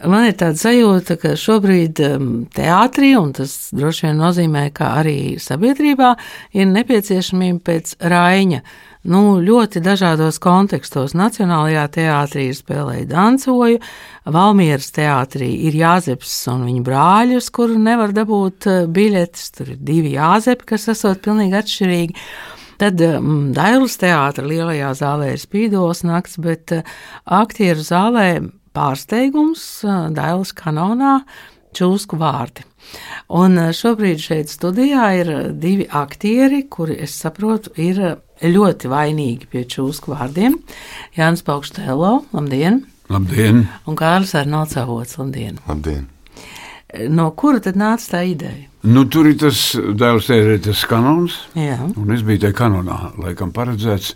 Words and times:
Man 0.00 0.24
ir 0.30 0.36
tāda 0.40 0.56
sajūta, 0.56 1.18
ka 1.20 1.34
šobrīd 1.36 1.98
um, 2.06 2.28
teātrī, 2.56 3.10
un 3.20 3.34
tas 3.36 3.68
droši 3.76 4.06
vien 4.06 4.20
nozīmē, 4.22 4.62
ka 4.72 4.94
arī 5.02 5.34
sabiedrībā 5.36 6.14
ir 6.56 6.70
nepieciešamība 6.70 7.60
pēc 7.66 7.98
raiņa. 8.08 8.62
Nu, 9.12 9.20
ļoti 9.44 9.82
dažādos 9.84 10.38
kontekstos. 10.40 11.12
Nacionālajā 11.16 11.84
teātrī 11.92 12.46
ir 12.48 12.56
spēlēja 12.56 13.10
dancoju, 13.10 13.80
Valmieras 14.32 14.88
teātrī 14.96 15.50
ir 15.68 15.76
Jāzeps 15.76 16.32
un 16.52 16.64
viņa 16.68 16.84
brāļus, 16.86 17.50
kur 17.52 17.74
nevar 17.76 18.14
dabūt 18.16 18.68
uh, 18.70 18.86
biļetes. 18.88 19.50
Tur 19.58 19.74
ir 19.74 19.82
divi 19.84 20.14
Jāzepi, 20.16 20.70
kas 20.72 20.88
esot 20.94 21.20
pilnīgi 21.26 21.58
atšķirīgi. 21.60 22.16
Tad 22.80 23.04
um, 23.04 23.50
Dailas 23.52 23.98
teātris 24.00 24.48
lielajā 24.48 24.94
zālē 24.96 25.34
ir 25.34 25.44
spīdos 25.44 26.00
nakts, 26.08 26.40
bet 26.40 26.72
uh, 26.72 26.96
aktieru 27.40 27.84
zālē 27.84 28.30
pārsteigums 28.76 29.64
Dailas 30.16 30.52
kanonā 30.56 31.20
čūsku 31.76 32.18
vārdi. 32.20 32.64
Un 33.36 33.58
šobrīd 33.76 34.22
šeit 34.22 34.50
studijā 34.50 35.10
ir 35.20 35.32
divi 35.60 35.86
aktieri, 35.86 36.64
kuri, 36.70 36.96
es 37.04 37.14
saprotu, 37.20 37.72
ir 37.78 38.00
ļoti 38.42 38.90
vainīgi 38.90 39.50
pie 39.50 39.66
čūsku 39.70 40.14
vārdiem. 40.14 40.56
Jānis 41.18 41.44
Paukštēlo, 41.46 42.14
labdien! 42.34 42.84
Labdien! 43.10 43.66
Un 43.90 43.98
Kārlis 43.98 44.34
Arnolds, 44.38 44.78
labdien! 44.78 45.60
Labdien! 45.68 46.08
No 47.10 47.28
kura 47.38 47.60
tad 47.62 47.76
nāca 47.78 48.16
tā 48.16 48.24
ideja? 48.26 48.66
Nu, 48.82 49.04
tur 49.06 49.28
ir 49.30 49.36
tas 49.38 49.58
dēls, 49.76 50.30
ir 50.34 50.56
tas 50.64 50.80
kanons. 50.90 51.36
Jā. 51.54 51.76
Un 52.00 52.14
es 52.14 52.24
biju 52.26 52.46
tajā 52.46 52.56
kanonā, 52.64 52.96
laikam, 53.20 53.52
paredzēts. 53.54 54.14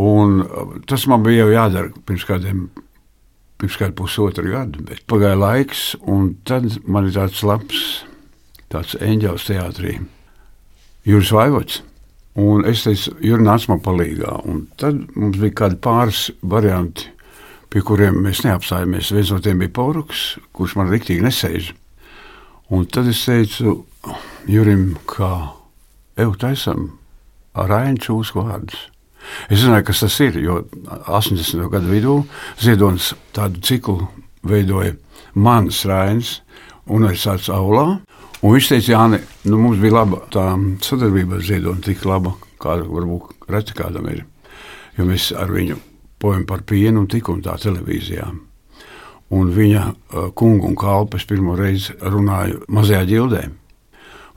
Un 0.00 0.38
tas 0.88 1.04
man 1.10 1.26
bija 1.26 1.44
jau 1.44 1.50
jādara 1.52 1.90
pirms 2.08 2.24
kādiem. 2.28 2.62
Pirms 3.60 3.76
kāda 3.76 3.92
pusotra 3.92 4.46
gada, 4.46 4.80
bet 4.88 5.02
pagāja 5.10 5.36
laiks, 5.36 5.92
un 6.08 6.32
tad 6.48 6.78
man 6.88 7.10
ir 7.10 7.16
tāds 7.18 7.42
labs, 7.44 7.82
tāds 8.72 8.94
eņģēlis 8.96 9.48
teātrī, 9.50 9.98
Juris 11.04 11.32
Vaivots. 11.36 11.82
Un 12.40 12.64
es 12.64 12.86
teicu, 12.86 13.12
Juris 13.20 13.44
nāca 13.44 13.72
man 13.72 13.82
palīgā, 13.84 14.36
un 14.48 14.62
tad 14.80 15.02
mums 15.12 15.36
bija 15.42 15.58
kādi 15.64 15.76
pāris 15.82 16.28
varianti, 16.40 17.10
pie 17.70 17.82
kuriem 17.84 18.22
mēs 18.24 18.44
neapstājāmies. 18.46 19.12
Viens 19.12 19.32
no 19.34 19.40
tiem 19.44 19.60
bija 19.60 19.74
Pauruks, 19.76 20.38
kurš 20.56 20.78
man 20.78 20.88
riktīgi 20.92 21.26
nesēž. 21.26 21.72
Un 22.72 22.86
tad 22.86 23.10
es 23.10 23.24
teicu 23.26 23.80
Jurim, 24.48 24.94
ka 25.10 25.50
eju 26.16 26.36
taisam 26.40 26.86
ar 27.58 27.76
Ainčūs 27.82 28.32
vārdus. 28.36 28.86
Es 29.48 29.62
zināju, 29.62 29.86
kas 29.88 30.02
tas 30.04 30.18
ir, 30.24 30.38
jo 30.42 30.60
80. 31.06 31.66
gadu 31.72 31.92
vidū 31.92 32.16
Ziedonis 32.60 33.12
tādu 33.36 33.62
ciklu 33.64 34.08
veidoja 34.46 34.96
mans 35.34 35.84
Rainis 35.88 36.40
Universitātes 36.86 37.50
aulā. 37.54 38.00
Un 38.40 38.54
viņš 38.56 38.70
teica, 38.72 38.92
Jāni, 38.94 39.20
nu, 39.46 39.58
mums 39.60 39.80
bija 39.82 39.98
laba 40.00 40.22
tā 40.32 40.46
sadarbība 40.82 41.36
ar 41.36 41.44
Ziedoni, 41.44 41.84
tik 41.84 42.06
laba, 42.08 42.34
kāda 42.60 42.88
varbūt 42.88 43.50
reti 43.52 43.76
kādam 43.76 44.08
ir. 44.10 44.24
Jo 44.96 45.06
mēs 45.08 45.30
ar 45.36 45.52
viņu 45.52 45.76
pojam 46.20 46.46
par 46.48 46.64
pienu 46.68 47.04
un 47.04 47.10
tiku 47.10 47.36
un 47.36 47.44
tā 47.44 47.56
televīzijā 47.60 48.30
un 49.30 49.50
viņa 49.54 49.82
uh, 49.86 50.28
kungu 50.34 50.70
un 50.70 50.76
kalpes 50.78 51.26
pirmo 51.28 51.54
reizi 51.58 51.94
runāju 52.00 52.64
mazajā 52.72 53.04
ģildē. 53.10 53.44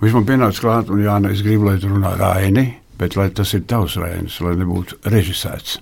Viņš 0.03 0.15
man 0.17 0.27
pienāca 0.27 0.61
klāt, 0.61 0.91
un 0.91 1.01
jā, 1.01 1.15
es 1.31 1.41
gribu, 1.45 1.69
lai 1.69 1.79
tu 1.81 1.89
runā 1.89 2.13
Raini, 2.19 2.65
bet 2.99 3.17
lai 3.17 3.29
tas 3.33 3.53
ir 3.57 3.65
tavs 3.69 3.97
Rainis, 3.99 4.39
lai 4.43 4.55
nebūtu 4.59 4.99
režisēts. 5.09 5.79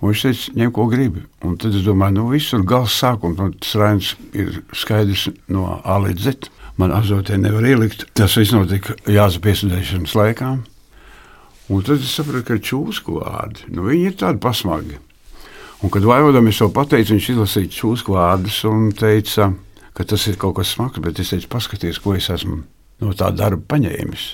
Un 0.00 0.08
viņš 0.08 0.22
teica, 0.24 0.54
ņem, 0.56 0.72
ko 0.72 0.86
gribi. 0.88 1.22
Un 1.44 1.58
tad 1.60 1.74
es 1.76 1.84
domāju, 1.84 2.16
nu, 2.16 2.28
viss 2.32 2.52
tur 2.54 2.64
gals 2.64 2.96
sākums, 2.96 3.40
un 3.42 3.52
tas 3.58 3.74
Rainis 3.76 4.14
ir 4.32 4.62
skaidrs 4.72 5.28
no 5.52 5.66
A 5.84 5.98
līdz 6.00 6.24
Z. 6.24 6.48
Man 6.80 6.94
azotē 6.96 7.36
nevar 7.36 7.66
ielikt. 7.68 8.06
Tas 8.16 8.38
viss 8.40 8.54
notika 8.56 8.96
jāza 9.10 9.42
piesudēšanas 9.44 10.16
laikā. 10.16 10.54
Un 11.70 11.84
tad 11.86 12.00
es 12.00 12.16
sapratu, 12.16 12.46
ka 12.48 12.56
čūsku 12.56 13.20
vārdi, 13.20 13.68
nu, 13.76 13.84
viņi 13.86 14.08
ir 14.08 14.18
tādi 14.24 14.40
pasmagi. 14.42 14.96
Un, 15.80 15.92
kad 15.92 16.04
Vaivodam 16.08 16.48
es 16.50 16.58
to 16.60 16.66
pateicu, 16.74 17.14
viņš 17.14 17.30
izlasīja 17.36 17.72
čūsku 17.76 18.16
vārdus 18.16 18.58
un 18.68 18.90
teica, 18.96 19.52
ka 19.94 20.08
tas 20.08 20.26
ir 20.28 20.40
kaut 20.40 20.58
kas 20.58 20.74
smags, 20.74 21.00
bet 21.04 21.20
es 21.22 21.30
teicu, 21.34 21.52
paskaties, 21.52 22.00
ko 22.02 22.16
es 22.16 22.32
esmu 22.32 22.64
no 23.00 23.12
tā 23.16 23.30
darba 23.36 23.62
paņēmis. 23.74 24.24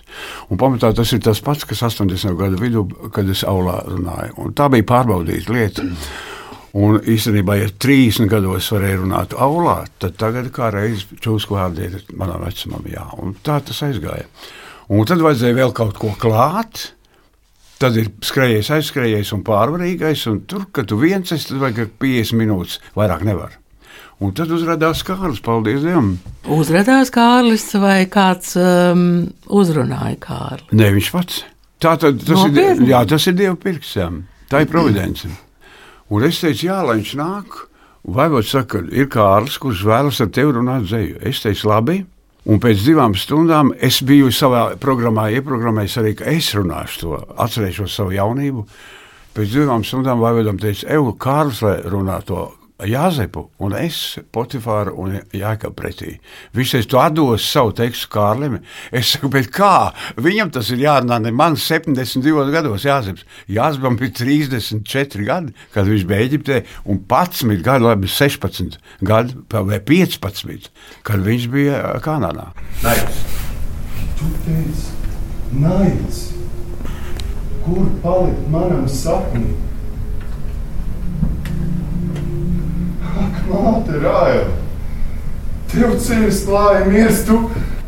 Un 0.50 0.60
pamatā 0.60 0.92
tas 0.96 1.12
ir 1.14 1.22
tas 1.24 1.42
pats, 1.44 1.66
kas 1.68 1.84
80. 1.86 2.36
gadu 2.38 2.60
vidū, 2.60 2.86
kad 3.14 3.28
es 3.32 3.44
aulā 3.46 3.80
runāju. 3.86 4.36
Un 4.44 4.56
tā 4.56 4.70
bija 4.72 4.86
pārbaudīta 4.88 5.54
lieta. 5.54 5.86
Un 6.76 6.98
īstenībā, 7.08 7.56
ja 7.56 7.70
30 7.72 8.28
gados 8.28 8.68
varēja 8.74 9.00
runāt 9.00 9.32
aulā, 9.40 9.78
tad 10.02 10.18
tagad 10.20 10.50
kā 10.52 10.68
reizes 10.74 11.06
čūsku 11.24 11.56
vārdi 11.56 11.86
ir 11.88 12.02
manā 12.20 12.36
vecumā. 12.42 12.82
Jā. 12.92 13.06
Un 13.22 13.32
tā 13.46 13.62
tas 13.64 13.80
aizgāja. 13.86 14.26
Un 14.92 15.08
tad 15.08 15.24
vajadzēja 15.24 15.56
vēl 15.56 15.72
kaut 15.76 15.96
ko 16.02 16.12
klāt. 16.20 16.90
Tad 17.80 17.96
ir 18.00 18.10
skrejējis, 18.24 18.72
aizskrējējis 18.76 19.32
un 19.36 19.44
pārvarīgais. 19.44 20.26
Un 20.30 20.42
tur, 20.48 20.68
kad 20.72 20.88
tu 20.88 21.00
viens 21.00 21.32
esi, 21.32 21.50
tad 21.50 21.64
vajag 21.64 21.96
50 22.00 22.38
minūtes, 22.40 22.78
vairāk 22.96 23.24
nevar. 23.26 23.56
Un 24.24 24.32
tad 24.32 24.48
uzrādījās 24.54 25.02
Kārlis, 25.04 25.42
paldies 25.44 25.82
Dievam. 25.84 26.14
Uzrādījās 26.56 27.10
Kārlis 27.12 27.66
vai 27.82 27.98
kāds 28.08 28.54
um, 28.56 29.26
uzrunāja 29.52 30.16
Kārli? 30.22 30.70
Nē, 30.72 30.88
viņš 30.96 31.10
pats. 31.12 31.42
Tā 31.84 31.98
tad, 32.00 32.22
tas, 32.24 32.46
Nopietni? 32.46 32.86
ir, 32.86 32.92
jā, 32.94 33.02
tas 33.10 33.26
ir 33.28 33.36
Dieva 33.36 33.56
pirksts. 33.60 33.98
Tā 34.48 34.62
ir 34.64 34.70
providence. 34.72 35.28
Un 36.08 36.24
es 36.24 36.40
teicu, 36.40 36.70
jā, 36.70 36.80
lai 36.86 36.96
viņš 37.02 37.14
nāk. 37.20 37.62
Vai 38.16 38.28
viņš 38.32 38.50
saka, 38.54 38.80
ir 38.94 39.10
Kārlis, 39.12 39.58
kurš 39.60 39.84
vēlas 39.84 40.22
ar 40.24 40.32
tevi 40.32 40.56
runāt 40.56 40.86
dzēju? 40.86 41.20
Es 41.26 41.42
teicu, 41.44 41.68
labi. 41.68 42.00
Un 42.46 42.60
pēc 42.62 42.84
divām 42.86 43.16
stundām 43.18 43.72
es 43.82 43.98
biju 44.06 44.30
savā 44.32 44.68
programmā 44.80 45.26
ieprogrammējis 45.34 45.96
arī, 46.00 46.12
ka 46.16 46.28
es 46.30 46.52
runāšu 46.54 47.00
to, 47.02 47.16
atcerēšos 47.42 47.96
savu 47.98 48.14
jaunību. 48.14 48.62
Pēc 49.36 49.56
divām 49.58 49.82
stundām 49.84 50.22
Vaivadam 50.22 50.60
teica, 50.62 50.86
Evo, 50.94 51.16
Kārlis, 51.18 51.60
lai 51.66 51.80
runā 51.90 52.20
to 52.24 52.46
Jāzepu 52.84 53.46
un 53.64 53.72
es, 53.78 54.18
Potifāru 54.36 54.92
un 55.00 55.14
Jāka 55.32 55.70
pretī. 55.72 56.18
Viņš 56.56 56.72
teica, 56.74 56.88
tu 56.90 56.98
atdos 57.00 57.46
savu 57.48 57.72
tekstu 57.72 58.10
Kārlim. 58.12 58.58
Es 58.92 59.14
saku, 59.14 59.30
bet 59.32 59.48
kā? 59.54 59.94
Viņam 60.20 60.50
tas 60.52 60.68
ir 60.74 60.82
jārunā 60.84 61.16
ne 61.24 61.32
man 61.32 61.56
72 61.56 62.50
gados 62.52 62.84
Jāzeps. 62.84 63.24
Jāzepam 63.48 63.96
bija 63.96 64.12
34 64.20 65.24
gadi, 65.24 65.54
kad 65.72 65.88
viņš 65.88 66.04
bija 66.10 66.26
Eģiptē, 66.26 66.60
un 66.84 67.00
11 67.00 67.64
gadi, 67.64 67.86
labi, 67.88 68.10
16 68.12 68.76
gadi 69.00 69.38
vai 69.56 69.80
15, 69.80 70.68
kad 71.06 71.24
viņš 71.24 71.46
bija 71.52 71.80
Kanādā. 72.04 72.50
Naids. 72.84 73.22
Tu 74.20 74.28
teici, 74.44 74.92
naids. 75.64 76.20
Kur 77.64 77.88
palikt 78.04 78.52
manam 78.52 78.84
sapnim? 78.88 79.56
Rāja! 84.26 84.46
Tev 85.70 85.92
ceļš 86.02 86.42
klāja 86.46 86.84
miers, 86.88 87.22
tu, 87.28 87.36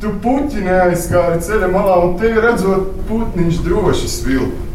tu 0.02 0.12
puķi 0.22 0.62
neaizskāri 0.66 1.40
ceļa 1.42 1.70
malā, 1.72 1.96
un 2.06 2.16
te 2.20 2.30
redzot 2.34 2.92
putniņš 3.08 3.58
droši 3.64 4.10
svilpa. 4.12 4.66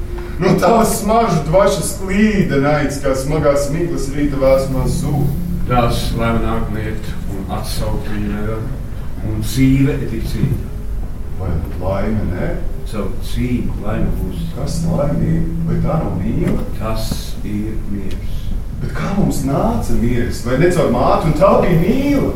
No 0.42 0.56
tās 0.60 0.98
smaržu 1.00 1.44
dvašas 1.48 1.94
klīda 2.02 2.60
naids, 2.64 2.98
kā 3.04 3.14
smagās 3.16 3.70
miglas 3.72 4.10
rīta 4.12 4.40
vēsmā 4.42 4.88
zūd. 4.92 5.40
Tās 5.70 6.04
laima 6.18 6.42
nāk 6.44 6.68
miet 6.76 7.12
un 7.32 7.48
atsaukt 7.56 8.10
viņu 8.12 8.34
nevar, 8.34 8.64
un 9.30 9.40
dzīve 9.46 9.96
ir 10.02 10.08
tik 10.12 10.28
cīņa. 10.34 10.62
Vai 11.40 11.54
laime 11.80 12.30
ne? 12.34 12.54
Savu 12.92 13.14
cīņu 13.30 13.80
laime 13.86 14.12
būs. 14.20 14.48
Kas 14.58 14.82
laimīgi? 14.90 15.46
Vai 15.70 15.80
tā 15.86 16.02
nav 16.04 16.18
mīla? 16.20 16.72
Tas 16.82 17.14
ir 17.48 17.78
miers. 17.94 18.43
Bet 18.84 18.92
kā 18.98 19.14
mums 19.16 19.46
nāca 19.48 19.96
miers? 19.96 20.42
Vai 20.44 20.58
ne 20.60 20.70
caur 20.76 20.92
mātu 20.92 21.30
un 21.32 21.38
tā 21.40 21.52
bija 21.64 21.80
mīla? 21.80 22.34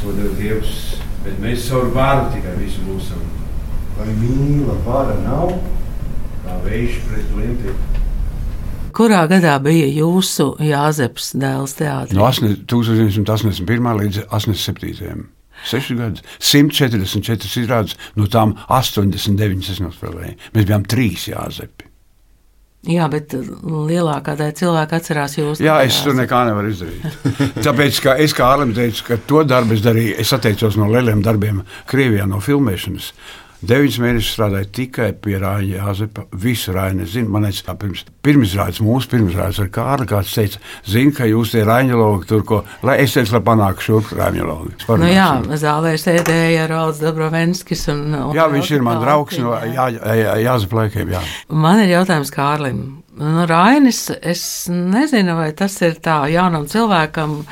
To 0.00 0.12
deva 0.16 0.32
Dievs, 0.38 0.76
bet 1.22 1.36
mēs 1.42 1.66
caur 1.68 1.90
varu 1.94 2.30
tikai 2.32 2.54
visu 2.58 2.82
mūsam. 2.86 3.20
Vai 3.98 4.08
mīla 4.16 4.78
vara 4.86 5.18
nav? 5.20 5.52
Kā 6.46 6.56
vējš 6.64 6.96
pret 7.06 7.34
lentiem. 7.36 7.82
Kurā 8.96 9.20
gadā 9.30 9.58
bija 9.62 9.86
jūsu 10.00 10.54
Jāzeps 10.64 11.34
dēls 11.38 11.76
teātris? 11.78 12.16
No 12.16 12.24
1981. 12.26 13.92
līdz 14.00 14.24
87. 14.32 15.28
Seši 15.70 15.98
gadi, 15.98 16.24
144 16.40 17.60
izrādes, 17.60 18.00
no 18.16 18.24
tām 18.32 18.56
89 18.72 19.70
es 19.74 19.84
nospēlēju. 19.84 20.38
Mēs 20.56 20.68
bijām 20.72 20.88
trīs 20.88 21.28
Jāzepi. 21.28 21.89
Jā, 22.88 23.04
bet 23.12 23.34
lielākā 23.36 24.32
daļa 24.38 24.54
cilvēku 24.56 24.96
atcerās 24.96 25.34
jūs. 25.36 25.60
Jā, 25.60 25.74
es 25.84 25.98
tur 26.00 26.14
nekā 26.16 26.38
nevaru 26.48 26.70
izdarīt. 26.72 27.02
Tāpēc, 27.66 27.98
ka 28.06 28.14
es 28.24 28.32
kā 28.36 28.46
Arlim 28.54 28.72
teicu, 28.76 29.04
ka 29.04 29.18
to 29.28 29.42
darbu 29.44 29.76
es 29.76 29.84
darīju, 29.84 30.14
es 30.22 30.32
atteicos 30.32 30.78
no 30.80 30.88
lieliem 30.88 31.20
darbiem 31.24 31.60
Krievijā, 31.90 32.24
no 32.30 32.40
filmēšanas. 32.40 33.10
Deviņus 33.60 33.96
mēnešus 34.00 34.34
strādāju 34.34 34.68
tikai 34.72 35.10
pie 35.20 35.34
Rāņa 35.40 35.82
Jāzepa. 35.82 36.22
Visu 36.40 36.72
Rāņu 36.72 37.04
zinu. 37.12 37.28
Man 37.34 37.44
liekas, 37.44 37.60
kā 37.66 37.74
pirms 37.76 38.06
pirmizrādes, 38.24 38.80
mūsu 38.84 39.10
pirmizrādes 39.12 39.58
ar 39.60 39.68
Kārli, 39.74 40.06
kāds 40.08 40.32
teica, 40.32 40.62
zinu, 40.88 41.12
ka 41.16 41.28
jūs 41.28 41.52
tie 41.52 41.64
Rāņologi 41.68 42.28
tur 42.30 42.44
ko, 42.48 42.60
lai 42.86 42.96
es 43.04 43.12
teicu, 43.16 43.34
lai 43.36 43.42
panāku 43.44 43.84
šurp 43.84 44.14
Rāņologi. 44.16 44.78
Nu 45.02 45.10
jā, 45.10 45.28
zālē 45.60 45.92
sēdēja 46.00 46.64
Rolds 46.70 47.02
Dobrovenskis 47.04 47.84
un, 47.92 48.06
un 48.16 48.32
Jā, 48.36 48.46
viņš 48.52 48.70
ir 48.78 48.86
man 48.86 49.02
draugs 49.02 49.36
no 49.42 49.52
jā, 49.60 49.90
jā, 49.98 50.38
Jāzepa 50.46 50.80
laikiem, 50.80 51.12
jā. 51.12 51.20
Man 51.52 51.82
ir 51.82 51.92
jautājums 51.92 52.32
Kārlim. 52.32 52.80
Nu, 53.20 53.44
Rainis, 53.44 54.06
es 54.24 54.42
nezinu, 54.72 55.34
vai 55.36 55.50
tas 55.56 55.74
ir 55.84 55.98
tā 56.00 56.22
jaunam 56.32 56.64
cilvēkam, 56.70 57.42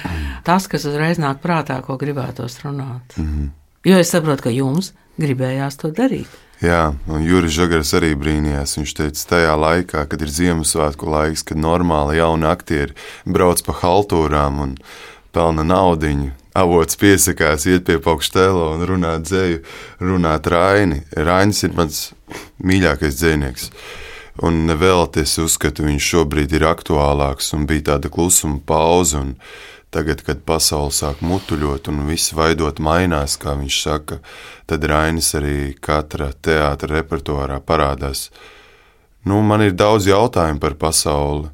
tas, 0.46 0.70
kas 0.72 0.88
uzreiz 0.88 1.20
nāk 1.20 1.43
prātā, 1.44 1.82
ko 1.84 1.99
gribētos 2.00 2.62
runāt. 2.64 3.19
Mm 3.19 3.26
-hmm. 3.26 3.52
Jo 3.84 3.99
es 3.99 4.10
saprotu, 4.10 4.43
ka 4.49 4.50
jums 4.50 4.94
gribējās 5.19 5.79
to 5.81 5.91
darīt. 5.94 6.31
Jā, 6.59 6.88
un 7.06 7.23
Juris 7.23 7.55
Žagars 7.55 7.93
arī 7.94 8.17
brīnījās. 8.19 8.75
Viņš 8.81 8.94
teica, 8.99 9.26
tajā 9.31 9.53
laikā, 9.55 10.03
kad 10.11 10.23
ir 10.25 10.32
Ziemassvētku 10.35 11.06
laiks, 11.06 11.44
kad 11.47 11.61
normāli 11.62 12.19
jauni 12.19 12.49
aktieri 12.50 12.97
brauc 13.23 13.62
pa 13.62 13.76
haltūrām 13.79 14.59
un 14.65 14.75
pelna 15.35 15.62
naudu. 15.62 16.32
Avots 16.59 16.99
piesakās, 16.99 17.69
iet 17.70 17.85
pie 17.87 18.00
paukštēla 18.03 18.73
un 18.75 18.82
runāt 18.88 19.29
dzēju, 19.29 19.61
runāt 20.03 20.49
raini. 20.50 21.05
Rainis 21.15 21.62
ir 21.62 21.76
mans 21.79 22.00
mīļākais 22.59 23.20
dzēnieks. 23.20 23.70
Un 24.43 24.65
nevēlties 24.67 25.37
uzskatu, 25.44 25.87
viņš 25.87 26.11
šobrīd 26.15 26.56
ir 26.59 26.67
aktuālāks 26.67 27.53
un 27.55 27.67
bija 27.70 27.93
tāda 27.93 28.11
klusuma 28.11 28.59
pauze. 28.67 29.23
Tagad, 29.90 30.20
kad 30.26 30.43
pasaule 30.44 30.93
sāk 30.93 31.23
mutuļot 31.25 31.88
un 31.88 32.02
viss 32.11 32.35
vaidot 32.37 32.81
mainās, 32.85 33.38
kā 33.40 33.55
viņš 33.56 33.79
saka, 33.81 34.19
tad 34.69 34.85
Rainis 34.85 35.31
arī 35.38 35.73
katra 35.81 36.29
teātra 36.44 36.99
repertuārā 36.99 37.56
parādās. 37.64 38.26
Nu, 39.25 39.40
man 39.40 39.64
ir 39.64 39.73
daudz 39.73 40.06
jautājumu 40.11 40.61
par 40.61 40.76
pasauli, 40.81 41.49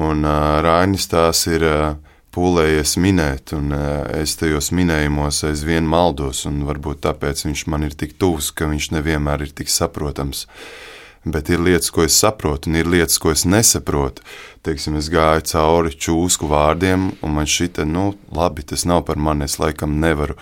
un 0.00 0.24
uh, 0.24 0.62
Rainis 0.64 1.10
tās 1.12 1.44
ir 1.50 1.66
uh, 1.68 1.84
pūlējies 2.32 2.96
minēt, 3.04 3.52
un 3.56 3.76
uh, 3.76 4.08
es 4.16 4.38
tajos 4.40 4.72
minējumos 4.72 5.44
aizvien 5.50 5.84
maldos, 5.84 6.46
un 6.48 6.64
varbūt 6.64 7.04
tāpēc 7.04 7.44
viņš 7.44 7.68
man 7.68 7.84
ir 7.84 8.00
tik 8.00 8.16
tuvs, 8.16 8.48
ka 8.48 8.70
viņš 8.72 8.90
nevienmēr 8.96 9.44
ir 9.44 9.52
tik 9.60 9.68
saprotams. 9.72 10.46
Uh, 10.48 10.93
bet 11.24 11.48
ir 11.48 11.62
lietas, 11.64 11.90
ko 11.94 12.04
es 12.04 12.16
saprotu, 12.20 12.70
un 12.70 12.78
ir 12.80 12.88
lietas, 12.90 13.18
ko 13.22 13.32
es 13.32 13.44
nesaprotu. 13.48 14.24
Teiksim, 14.64 14.98
es 15.00 15.10
gāju 15.12 15.44
cauri 15.50 15.92
čūsku 15.92 16.48
vārdiem, 16.50 17.10
un 17.24 17.36
man 17.36 17.48
šķita, 17.48 17.86
nu, 17.88 18.12
labi, 18.34 18.64
tas 18.64 18.86
nav 18.88 19.04
par 19.08 19.20
mani. 19.20 19.48
Es 19.48 19.58
laikam 19.60 19.98
nevaru 20.00 20.36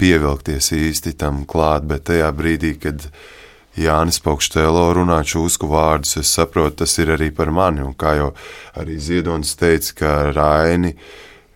pievilkties 0.00 0.72
īsti 0.76 1.14
tam 1.20 1.44
klāt, 1.48 1.86
bet 1.88 2.08
tajā 2.10 2.30
brīdī, 2.36 2.74
kad 2.82 3.08
Jānis 3.78 4.18
Paukštēlo 4.24 4.88
runā 4.98 5.20
čūsku 5.26 5.68
vārdus, 5.70 6.16
es 6.20 6.30
saprotu, 6.34 6.82
tas 6.82 6.96
ir 6.98 7.14
arī 7.14 7.30
par 7.34 7.52
mani. 7.54 7.84
Un 7.86 7.94
kā 7.94 8.16
jau 8.18 8.30
arī 8.78 8.98
Ziedonis 8.98 9.54
teica, 9.60 9.94
ka 10.02 10.14
Raini 10.34 10.94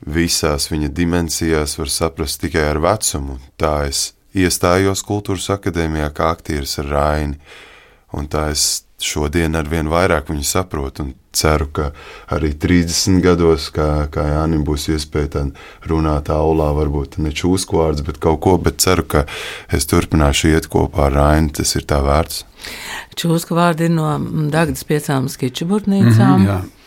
visās 0.04 0.68
viņa 0.70 0.90
dimensijās 0.94 1.78
var 1.78 1.90
saprast 1.90 2.42
tikai 2.44 2.68
ar 2.70 2.82
vecumu. 2.84 3.40
Tā 3.58 3.88
es 3.88 4.12
iestājos 4.34 5.02
kultūras 5.06 5.48
akadēmijā 5.54 6.10
kā 6.14 6.30
aktieris 6.34 6.78
ar 6.82 6.90
Raini. 6.92 7.38
Un 8.14 8.28
tā 8.31 8.49
es 8.55 8.84
šodien 9.05 9.56
ar 9.58 9.69
vien 9.69 9.88
vairāk 9.90 10.31
viņu 10.31 10.46
saprotu 10.46 11.05
un 11.05 11.12
ceru, 11.34 11.66
ka 11.75 11.88
arī 12.32 12.52
30 12.55 13.20
gados, 13.25 13.69
kā, 13.75 14.06
kā 14.14 14.26
Jānis 14.31 14.62
būs 14.66 14.87
iespēja 14.94 15.49
runāt 15.90 16.31
aulā, 16.32 16.70
varbūt 16.78 17.19
ne 17.22 17.34
čūsku 17.34 17.81
vārds, 17.81 18.05
bet 18.06 18.20
kaut 18.22 18.40
ko, 18.44 18.56
bet 18.62 18.78
ceru, 18.84 19.05
ka 19.05 19.25
es 19.75 19.88
turpināšu 19.90 20.55
iet 20.55 20.70
kopā 20.72 21.08
ar 21.08 21.19
Rainu, 21.19 21.52
tas 21.58 21.75
ir 21.76 21.87
tā 21.90 22.00
vērts. 22.05 22.44
Čūsku 23.19 23.58
vārdi 23.58 23.90
ir 23.90 23.96
no 23.99 24.14
Dagdas 24.52 24.87
piecām 24.88 25.28
skičuburtnīcām. 25.28 26.38
Mm 26.38 26.46
-hmm, 26.46 26.49
jā. 26.49 26.83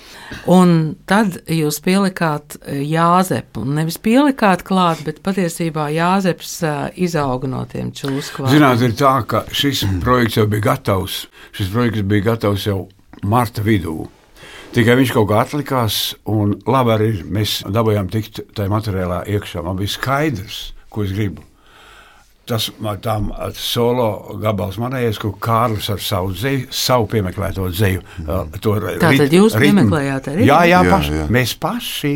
Un 0.52 0.74
tad 1.08 1.40
jūs 1.52 1.80
pielikāt 1.84 2.58
e, 2.60 2.82
Jāzepu. 2.88 3.64
Nevis 3.78 4.00
pielikāt 4.04 4.64
klāt, 4.68 5.04
bet 5.08 5.22
patiesībā 5.26 5.88
Jāzeps 5.96 6.58
e, 6.68 6.74
izauga 7.08 7.50
no 7.52 7.64
tiem 7.70 7.94
čūsku. 7.96 8.48
Zināt, 8.52 8.84
ir 8.84 8.96
tā, 9.00 9.14
ka 9.30 9.46
šis 9.52 9.86
projekts 10.04 10.40
jau 10.40 10.48
bija 10.52 10.70
gatavs. 10.72 11.26
Šis 11.56 11.72
projekts 11.74 12.06
bija 12.08 12.30
gatavs 12.34 12.68
jau 12.68 12.80
marta 13.24 13.64
vidū. 13.66 14.08
Tikai 14.76 14.98
viņš 15.00 15.14
kaut 15.16 15.30
kā 15.32 15.42
atlikās, 15.42 16.00
un 16.30 16.58
labi 16.68 16.94
arī 16.94 17.12
mēs 17.24 17.62
dabūjām 17.72 18.12
tikt 18.14 18.44
tajā 18.56 18.72
materiālā 18.72 19.24
iekšā. 19.32 19.64
Man 19.66 19.80
bija 19.80 19.96
skaidrs, 19.96 20.60
ko 20.92 21.08
es 21.08 21.16
gribu 21.16 21.46
tas 22.48 22.70
tam 23.04 23.30
solo 23.58 24.38
gabals 24.42 24.80
manējais, 24.82 25.20
ko 25.22 25.34
Kārlis 25.42 25.90
ar 25.94 26.02
savu 26.04 26.34
zeju, 26.38 26.68
savu 26.72 27.10
piemeklēto 27.12 27.68
zeju. 27.76 28.02
Mm. 28.24 28.58
Tātad 28.58 29.36
jūs 29.36 29.58
ritmu. 29.58 29.84
piemeklējāt 29.84 30.32
arī? 30.34 30.48
Jā, 30.48 30.64
jā, 30.72 30.82
paši, 30.88 31.14
jā, 31.14 31.22
jā. 31.22 31.30
mēs 31.38 31.54
paši. 31.62 32.16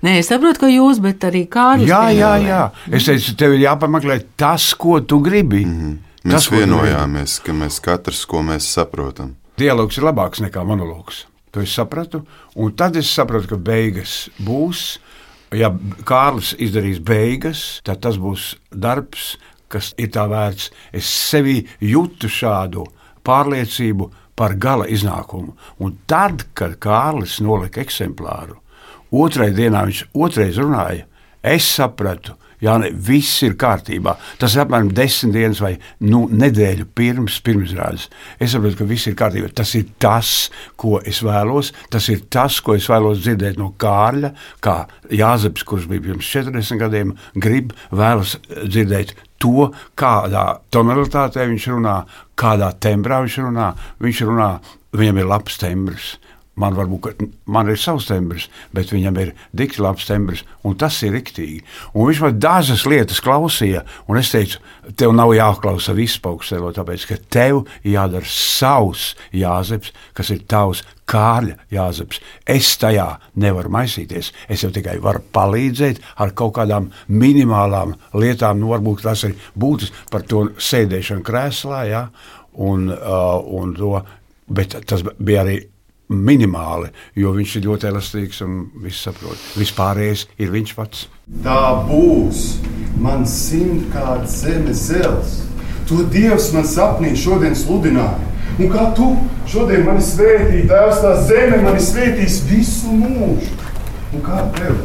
Nē, 0.00 0.14
es 0.22 0.30
saprotu, 0.32 0.62
ka 0.62 0.70
jūs, 0.72 1.00
bet 1.04 1.24
arī 1.28 1.44
Kārlis. 1.52 1.90
Jā, 1.90 2.06
jā, 2.16 2.34
jā. 2.40 2.60
Es 2.88 3.08
teicu, 3.08 3.34
tev 3.38 3.56
ir 3.56 3.66
jāpameklē 3.66 4.16
tas, 4.40 4.70
ko 4.80 5.00
tu 5.00 5.20
gribi. 5.20 5.64
Mm 5.66 5.80
-hmm. 5.80 5.98
Mēs 6.24 6.32
tas, 6.32 6.50
vienojāmies, 6.52 7.38
ka 7.44 7.52
mēs 7.52 7.80
katrs, 7.80 8.24
ko 8.28 8.42
mēs 8.44 8.68
saprotam. 8.68 9.34
Dialogs 9.60 9.96
ir 9.96 10.04
labāks 10.04 10.40
nekā 10.40 10.64
monologs. 10.64 11.26
To 11.50 11.60
es 11.60 11.72
sapratu, 11.74 12.22
un 12.54 12.72
tad 12.72 12.96
es 12.96 13.10
sapratu, 13.14 13.48
ka 13.48 13.56
beigas 13.56 14.28
būs. 14.38 14.98
Ja 15.56 15.72
Kārlis 16.06 16.52
izdarīs 16.62 17.00
beigas, 17.02 17.80
tad 17.82 17.98
tas 18.00 18.20
būs 18.22 18.54
darbs, 18.70 19.32
kas 19.70 19.92
ir 20.00 20.10
tā 20.14 20.26
vērts. 20.30 20.70
Es 20.92 21.10
sevī 21.30 21.60
jūtu 21.84 22.30
šādu 22.30 22.86
pārliecību 23.26 24.10
par 24.38 24.56
gala 24.60 24.88
iznākumu. 24.88 25.54
Un 25.84 25.98
tad, 26.10 26.46
kad 26.56 26.78
Kārlis 26.82 27.38
nolika 27.44 27.82
eksemplāru, 27.84 28.58
otrai 29.10 29.50
dienā 29.56 29.84
viņš 29.88 30.04
otrais 30.16 30.60
runāja, 30.60 31.06
es 31.42 31.66
sapratu, 31.76 32.36
Jā, 32.60 32.74
ne, 32.80 32.90
viss 32.92 33.40
ir 33.46 33.54
kārtībā. 33.60 34.14
Tas 34.40 34.52
ir 34.52 34.62
apmēram 34.66 34.90
desmit 34.92 35.32
dienas 35.32 35.62
vai 35.64 35.72
nu, 36.04 36.26
nedēļu 36.28 36.86
pirms 36.96 37.38
pirmizrādes. 37.44 38.10
Es 38.36 38.52
saprotu, 38.52 38.76
ka 38.82 38.88
viss 38.88 39.08
ir 39.08 39.16
kārtībā. 39.16 39.48
Tas 39.56 39.72
ir 39.78 39.88
tas, 40.02 40.50
ko 40.80 40.98
es 41.00 41.22
vēlos. 41.24 41.72
Tas 41.92 42.10
ir 42.12 42.26
tas, 42.28 42.60
ko 42.64 42.76
es 42.76 42.88
vēlos 42.90 43.22
dzirdēt 43.24 43.56
no 43.60 43.72
Kārļa, 43.80 44.34
kā 44.64 44.76
Jāzeps, 45.08 45.64
kurš 45.64 45.88
bija 45.90 46.10
pirms 46.10 46.28
40 46.36 46.84
gadiem, 46.84 47.16
grib, 47.40 47.72
vēlas 47.96 48.36
dzirdēt 48.60 49.16
to, 49.40 49.70
kādā 49.98 50.44
tonalitātē 50.72 51.46
viņš 51.50 51.68
runā, 51.74 51.96
kādā 52.38 52.70
tembrā 52.82 53.22
viņš 53.24 53.38
runā. 53.46 53.70
Viņš 54.02 54.24
runā, 54.28 54.50
viņam 54.96 55.22
ir 55.22 55.30
labs 55.30 55.60
tembrs. 55.60 56.10
Man 56.60 56.76
varbūt 56.76 57.24
man 57.50 57.70
ir 57.72 57.78
savs 57.80 58.08
tembrs, 58.10 58.48
bet 58.76 58.92
viņam 58.92 59.18
ir 59.22 59.32
tik 59.56 59.78
labs 59.80 60.06
tembrs, 60.08 60.44
un 60.66 60.76
tas 60.80 60.98
ir 61.06 61.14
riktīgi. 61.16 61.62
Un 61.94 62.10
viņš 62.10 62.22
man 62.24 62.40
dažas 62.42 62.84
lietas 62.88 63.22
klausīja, 63.24 63.84
un 64.10 64.20
es 64.20 64.32
teicu, 64.34 64.60
tev 65.00 65.14
nav 65.16 65.32
jāklausa 65.36 65.94
viss 65.96 66.20
paukstēlo, 66.22 66.72
tāpēc, 66.76 67.06
ka 67.08 67.18
tev 67.32 67.64
jādara 67.86 68.28
savs 68.28 69.14
jāzeps, 69.32 69.94
kas 70.16 70.32
ir 70.34 70.44
tavs 70.50 70.84
kārļa 71.10 71.56
jāzeps. 71.74 72.20
Es 72.46 72.74
tajā 72.80 73.08
nevaru 73.40 73.72
maisīties. 73.74 74.32
Es 74.50 74.64
jau 74.64 74.70
tikai 74.74 74.98
varu 75.02 75.24
palīdzēt 75.34 76.02
ar 76.22 76.34
kaut 76.38 76.54
kādām 76.60 76.90
minimālām 77.08 77.96
lietām, 78.14 78.60
nu 78.60 78.70
varbūt 78.74 79.04
tas 79.08 79.24
ir 79.28 79.36
būtisks 79.58 80.06
par 80.12 80.26
to 80.28 80.46
sēdēšanu 80.60 81.26
krēslā, 81.26 81.82
ja, 81.90 82.06
un, 82.60 82.88
uh, 82.92 83.40
un 83.40 83.74
to, 83.78 83.96
bet 84.50 84.76
tas 84.86 85.04
bija 85.18 85.44
arī 85.46 85.60
minimāli, 86.10 86.90
jo 87.14 87.32
viņš 87.36 87.56
ir 87.56 87.66
ļoti 87.68 87.88
elastīgs 87.90 88.42
un 88.46 88.64
viss 88.82 89.06
saprot. 89.06 89.38
Vispārējais 89.58 90.26
ir 90.42 90.50
viņš 90.52 90.74
pats. 90.76 91.06
Tā 91.44 91.60
būs 91.86 92.58
man 93.00 93.22
simtkārt 93.28 94.26
zemes 94.30 94.88
zels. 94.90 95.38
To 95.90 96.02
Dievs 96.10 96.50
man 96.54 96.66
sapnī 96.66 97.14
šodien 97.18 97.56
sludināja. 97.58 98.26
Un 98.60 98.68
kā 98.70 98.90
tu 98.94 99.06
šodien 99.48 99.86
mani 99.86 100.02
svētī, 100.04 100.64
Tēvs, 100.68 101.00
tā 101.00 101.14
zeme 101.24 101.62
mani 101.64 101.80
svētīs 101.82 102.42
visu 102.50 102.92
mūžu. 102.92 103.54
Un 104.14 104.24
kā 104.26 104.42
tev, 104.58 104.76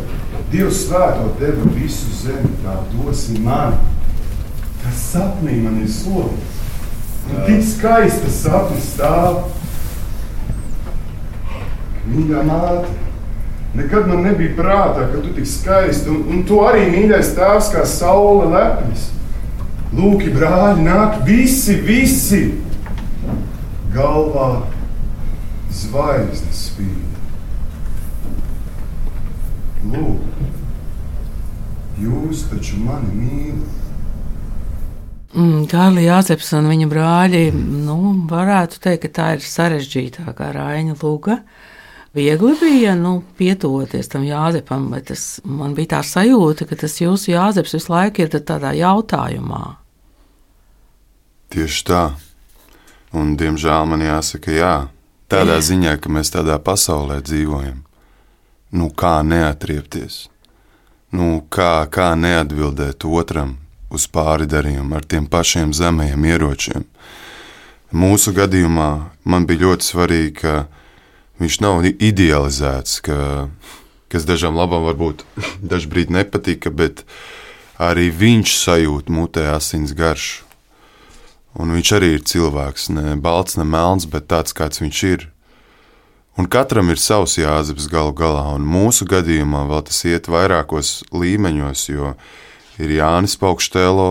Dievs 0.53 0.85
svēto 0.85 1.31
tevi 1.41 1.73
visu 1.75 2.13
zemi, 2.21 2.53
tā 2.63 2.77
dosi 2.93 3.39
man. 3.43 3.75
Tas 4.83 5.01
sapnī 5.11 5.57
man 5.63 5.81
ir 5.81 5.89
solīts. 5.91 6.61
Un 7.25 7.41
tik 7.47 7.63
skaista 7.65 8.29
sapnis 8.29 8.91
stāv 8.93 9.41
Mīļā 12.05 12.43
māte, 12.45 12.91
nekad 13.75 14.07
man 14.09 14.23
nebija 14.27 14.53
prātā, 14.57 15.07
ka 15.11 15.21
tu 15.23 15.33
tik 15.35 15.47
skaisti, 15.49 16.11
un, 16.13 16.21
un 16.29 16.43
tu 16.47 16.61
arī 16.65 16.85
mīļais 16.93 17.33
tēvs, 17.37 17.71
kā 17.73 17.85
saule 17.89 18.51
lepnis. 18.53 19.09
Lūki, 19.95 20.29
brāļi, 20.35 20.85
nāk 20.85 21.21
visi, 21.27 21.79
visi! 21.85 22.43
Galvā 23.95 24.49
zvaigznes 25.71 26.61
spīd. 26.69 27.01
Lūk, 29.85 30.45
jūs 32.01 32.45
taču 32.49 32.81
mani 32.83 33.11
mīlat. 33.21 33.81
Mm, 35.35 35.65
Kārlis 35.67 36.05
Jāzeps 36.07 36.53
un 36.55 36.69
viņa 36.71 36.85
brāļi, 36.87 37.43
nu, 37.55 37.97
varētu 38.29 38.79
teikt, 38.83 39.01
ka 39.03 39.09
tā 39.17 39.25
ir 39.35 39.41
sarežģītākā 39.43 40.51
Raina 40.55 40.95
Lūga. 40.95 41.41
Viegli 42.15 42.53
bija 42.59 42.93
nu, 42.95 43.23
pietuvoties 43.37 44.07
tam 44.07 44.23
Jāzepam, 44.23 44.87
bet 44.93 45.09
tas, 45.11 45.41
man 45.43 45.73
bija 45.75 45.97
tā 45.97 46.03
sajūta, 46.07 46.63
ka 46.69 46.77
tas 46.79 46.95
jūsu 47.01 47.33
Jāzeps 47.33 47.75
visu 47.75 47.91
laiku 47.91 48.23
ir 48.23 48.31
tādā 48.31 48.71
jautājumā. 48.77 49.63
Tieši 51.51 51.81
tā. 51.89 52.03
Un, 53.15 53.35
diemžēl 53.39 53.83
man 53.87 54.03
jāsaka, 54.03 54.51
jā, 54.55 54.75
tādā 55.31 55.59
ziņā, 55.63 55.97
ka 55.99 56.11
mēs 56.11 56.31
tādā 56.31 56.55
pasaulē 56.59 57.19
dzīvojam. 57.23 57.83
Nu, 58.75 58.89
kā 58.91 59.19
neatriepties? 59.23 60.25
Nu, 61.15 61.43
kā, 61.51 61.85
kā 61.91 62.13
neatbildēt 62.19 63.03
otram, 63.07 63.57
uz 63.91 64.07
pāri 64.11 64.47
darījumu 64.51 64.97
ar 64.97 65.03
tiem 65.03 65.27
pašiem 65.31 65.75
zemajiem 65.75 66.25
ieročiem. 66.31 66.87
Mūsu 67.95 68.33
gadījumā 68.35 68.89
man 69.23 69.45
bija 69.47 69.67
ļoti 69.67 69.87
svarīgi, 69.91 70.33
ka 70.41 70.55
viņš 71.41 71.59
nav 71.63 71.85
idealizēts, 71.89 72.99
ka, 73.05 73.47
kas 74.11 74.27
dažām 74.27 74.57
labām 74.57 74.85
varbūt 74.87 75.25
dažbrīd 75.73 76.13
nepatika, 76.13 76.71
bet 76.71 77.05
arī 77.81 78.09
viņš 78.11 78.57
sajūt 78.63 79.11
mutē 79.11 79.49
asins 79.55 79.95
garšu. 79.97 80.43
Un 81.55 81.71
viņš 81.71 81.89
arī 81.95 82.09
ir 82.17 82.23
cilvēks, 82.27 82.89
ne 82.91 83.15
balts, 83.15 83.55
ne 83.55 83.63
melns, 83.63 84.03
bet 84.11 84.27
tāds, 84.27 84.51
kāds 84.51 84.81
viņš 84.83 85.03
ir. 85.07 85.29
Un 86.35 86.49
katram 86.51 86.89
ir 86.91 86.99
savs 86.99 87.37
jāzeps 87.39 87.87
galu 87.87 88.11
galā, 88.11 88.49
un 88.57 88.65
mūsu 88.67 89.07
gadījumā 89.07 89.61
vēl 89.69 89.85
tas 89.87 90.01
iet 90.03 90.27
vairākos 90.27 91.05
līmeņos, 91.15 91.85
jo 91.93 92.11
ir 92.83 92.91
Jānis 92.97 93.37
Paukštēlo, 93.39 94.09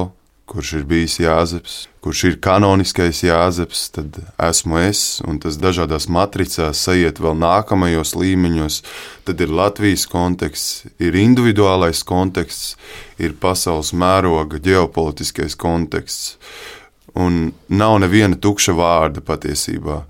kurš 0.50 0.72
ir 0.78 0.84
bijis 0.88 1.16
Jāzeps, 1.22 1.74
kurš 2.04 2.22
ir 2.28 2.36
kanoniskais 2.44 3.22
Jāzeps, 3.24 3.86
tad 3.94 4.18
esmu 4.48 4.78
es, 4.82 5.00
un 5.24 5.40
tas 5.40 5.56
dažādās 5.60 6.06
matricās 6.12 6.82
sajiet 6.84 7.20
vēl 7.22 7.38
nākamajos 7.40 8.14
līmeņos. 8.20 8.80
Tad 9.24 9.40
ir 9.40 9.54
Latvijas 9.56 10.04
konteksts, 10.10 10.84
ir 11.00 11.16
individuālais 11.16 12.04
konteksts, 12.04 12.76
ir 13.16 13.36
pasaules 13.40 13.94
mēroga 13.96 14.60
ģeopolitiskais 14.62 15.56
konteksts 15.56 16.36
un 17.14 17.52
nav 17.68 17.98
neviena 18.02 18.36
tukša 18.36 18.74
vārda 18.74 19.22
patiesībā. 19.22 20.00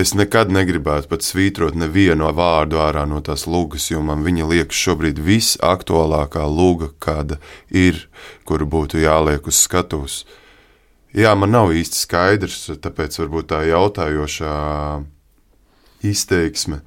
Es 0.00 0.14
nekad 0.16 0.52
negribētu 0.52 1.10
pat 1.10 1.26
svītrot 1.26 1.76
nevienu 1.76 2.30
vārdu 2.32 2.80
ārā 2.80 3.04
no 3.08 3.20
tās 3.24 3.44
lūgas, 3.46 3.90
jo 3.92 4.00
man 4.04 4.24
viņa 4.24 4.48
liekas 4.48 4.80
šobrīd 4.86 5.20
visaktuālākā 5.20 6.46
lūga, 6.48 6.88
kāda 6.98 7.38
ir, 7.68 8.06
kuru 8.48 8.68
būtu 8.76 9.02
jāliek 9.04 9.44
uz 9.44 9.60
skatuves. 9.60 10.24
Jā, 11.14 11.34
man 11.38 11.52
nav 11.52 11.70
īsti 11.76 12.00
skaidrs, 12.00 12.58
tāpēc 12.82 13.20
varbūt 13.20 13.52
tā 13.52 13.60
jautājošā 13.68 14.56
izteiksme. 16.02 16.80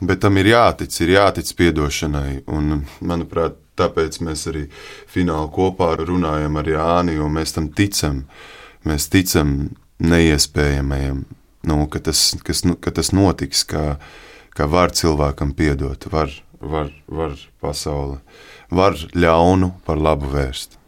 Bet 0.00 0.24
tam 0.24 0.40
ir 0.40 0.50
jātic, 0.50 0.92
ir 1.04 1.14
jātic 1.14 1.52
atdošanai. 1.68 2.42
Un, 2.52 2.82
manuprāt, 3.00 3.60
tāpēc 3.76 4.18
mēs 4.24 4.48
arī 4.50 4.66
finālā 5.12 5.46
kopā 5.52 5.94
runājam 6.00 6.56
ar 6.56 6.68
Jāni, 6.68 7.16
jo 7.20 7.28
mēs 7.32 7.54
tam 7.56 7.70
ticam. 7.76 8.24
Uh, 8.24 8.55
mēs 8.86 9.08
ticam 9.12 9.52
neiespējamajam, 10.02 11.24
nu, 11.66 11.76
ka, 11.90 12.00
tas, 12.08 12.30
kas, 12.46 12.64
nu, 12.68 12.76
ka 12.80 12.92
tas 12.94 13.12
notiks, 13.16 13.64
ka, 13.68 13.96
ka 14.56 14.68
var 14.70 14.94
cilvēkam 14.96 15.54
piedot, 15.56 16.08
var, 16.12 16.32
var, 16.60 16.90
var 17.06 17.36
pasauli, 17.60 18.18
var 18.70 18.98
ļaunu 19.14 19.72
par 19.86 20.00
labu 20.00 20.30
vērst. 20.32 20.78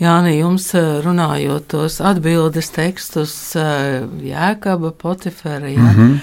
Jā, 0.00 0.14
ne 0.24 0.32
jums 0.32 0.70
eh, 0.78 0.98
runājot 1.04 1.66
tos 1.74 1.98
atbildes 2.00 2.70
tekstus, 2.72 3.34
eh, 3.60 4.00
Jēkaba, 4.24 4.94
Potifera, 4.96 5.68
ja? 5.68 5.80
mm 5.80 5.96
-hmm. 5.96 6.14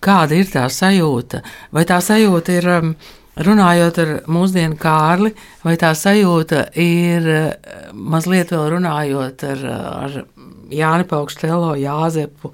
kāda 0.00 0.36
ir 0.36 0.50
tā 0.52 0.68
sajūta? 0.68 1.40
Vai 1.72 1.84
tā 1.88 2.00
sajūta 2.04 2.52
ir 2.52 2.68
um, 2.68 2.94
Runājot 3.34 3.98
ar 3.98 4.10
mūsdienu 4.30 4.76
Kārli, 4.78 5.32
vai 5.64 5.74
tā 5.80 5.90
sajūta 5.98 6.68
ir 6.78 7.24
eh, 7.26 7.72
mazliet 7.92 8.52
vēl 8.54 8.68
runājot 8.76 9.42
ar, 9.48 9.64
ar 10.06 10.20
Jāni 10.70 11.06
Paukštelo, 11.10 11.72
Jāzepu 11.80 12.52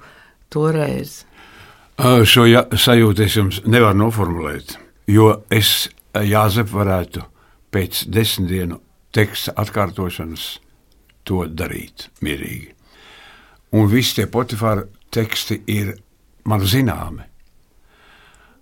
toreiz? 0.49 1.21
Šo 2.01 2.47
ja, 2.49 2.63
sajūtu 2.65 3.25
es 3.27 3.35
jums 3.37 3.59
nevaru 3.69 3.99
noformulēt, 3.99 4.73
jo 5.05 5.35
es 5.53 5.91
Jāzepu 6.17 6.79
varētu 6.79 7.27
pēc 7.71 8.07
desmit 8.09 8.49
dienu 8.49 8.79
teksta 9.13 9.53
atkārtošanas 9.61 10.47
to 11.27 11.43
darīt 11.45 12.07
mierīgi. 12.25 12.71
Un 13.77 13.85
visi 13.91 14.17
tie 14.17 14.25
Potifāra 14.27 14.87
teksti 15.13 15.61
ir 15.71 15.93
man 16.49 16.65
zināmi, 16.65 17.23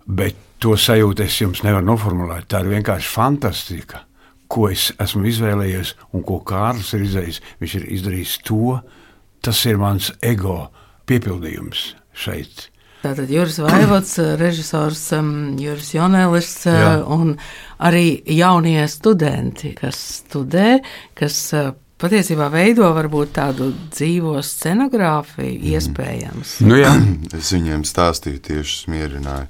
bet 0.05 0.48
to 0.59 0.75
sajūtu 0.79 1.25
es 1.25 1.39
jums 1.41 1.63
nevaru 1.65 1.87
noformulēt. 1.93 2.49
Tā 2.51 2.63
ir 2.63 2.73
vienkārši 2.73 3.11
fantastika, 3.13 4.03
ko 4.51 4.69
es 4.71 4.89
esmu 4.99 5.27
izvēlējies 5.29 5.93
un 6.15 6.25
ko 6.27 6.39
Kārlis 6.45 6.91
ir 6.97 7.05
izdarījis. 7.05 7.41
Viņš 7.61 7.77
ir 7.79 7.87
izdarījis 7.99 8.35
to, 8.47 8.79
tas 9.45 9.63
ir 9.69 9.79
mans 9.81 10.11
ego 10.25 10.67
piepildījums 11.09 11.93
šeit. 12.17 12.67
Tātad 12.99 13.31
Juris 13.31 13.61
Vaivots, 13.63 14.17
režisors 14.43 15.05
um, 15.15 15.29
Juris 15.59 15.93
Jonēlis 15.95 16.55
uh, 16.67 17.05
un 17.15 17.37
arī 17.79 18.19
jaunie 18.35 18.81
studenti, 18.91 19.71
kas 19.77 20.01
studē, 20.19 20.81
kas 21.15 21.37
uh, 21.55 21.71
patiesībā 21.99 22.49
veido 22.51 22.89
varbūt 22.95 23.31
tādu 23.39 23.71
dzīvo 23.95 24.35
scenogrāfiju, 24.43 25.55
mm. 25.55 25.69
iespējams. 25.71 26.57
Nu 26.67 26.81
jā, 26.81 26.91
es 27.39 27.53
viņiem 27.55 27.87
stāstīju 27.87 28.43
tieši 28.49 28.81
smierināju 28.83 29.47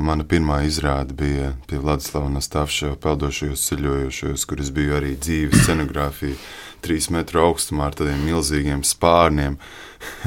ka 0.00 0.04
mana 0.06 0.24
pirmā 0.24 0.62
izrāde 0.64 1.12
bija 1.12 1.50
pie 1.68 1.76
Vladislava 1.76 2.30
Nastāvša 2.32 2.94
peldošajos 3.04 3.64
ceļojošos, 3.68 4.46
kur 4.48 4.62
es 4.64 4.70
biju 4.72 4.94
arī 4.96 5.10
dzīves 5.20 5.66
scenogrāfija, 5.66 6.38
trīs 6.80 7.10
metru 7.12 7.42
augstumā 7.44 7.90
ar 7.90 7.98
tādiem 7.98 8.22
milzīgiem 8.24 8.80
spārniem. 8.86 9.58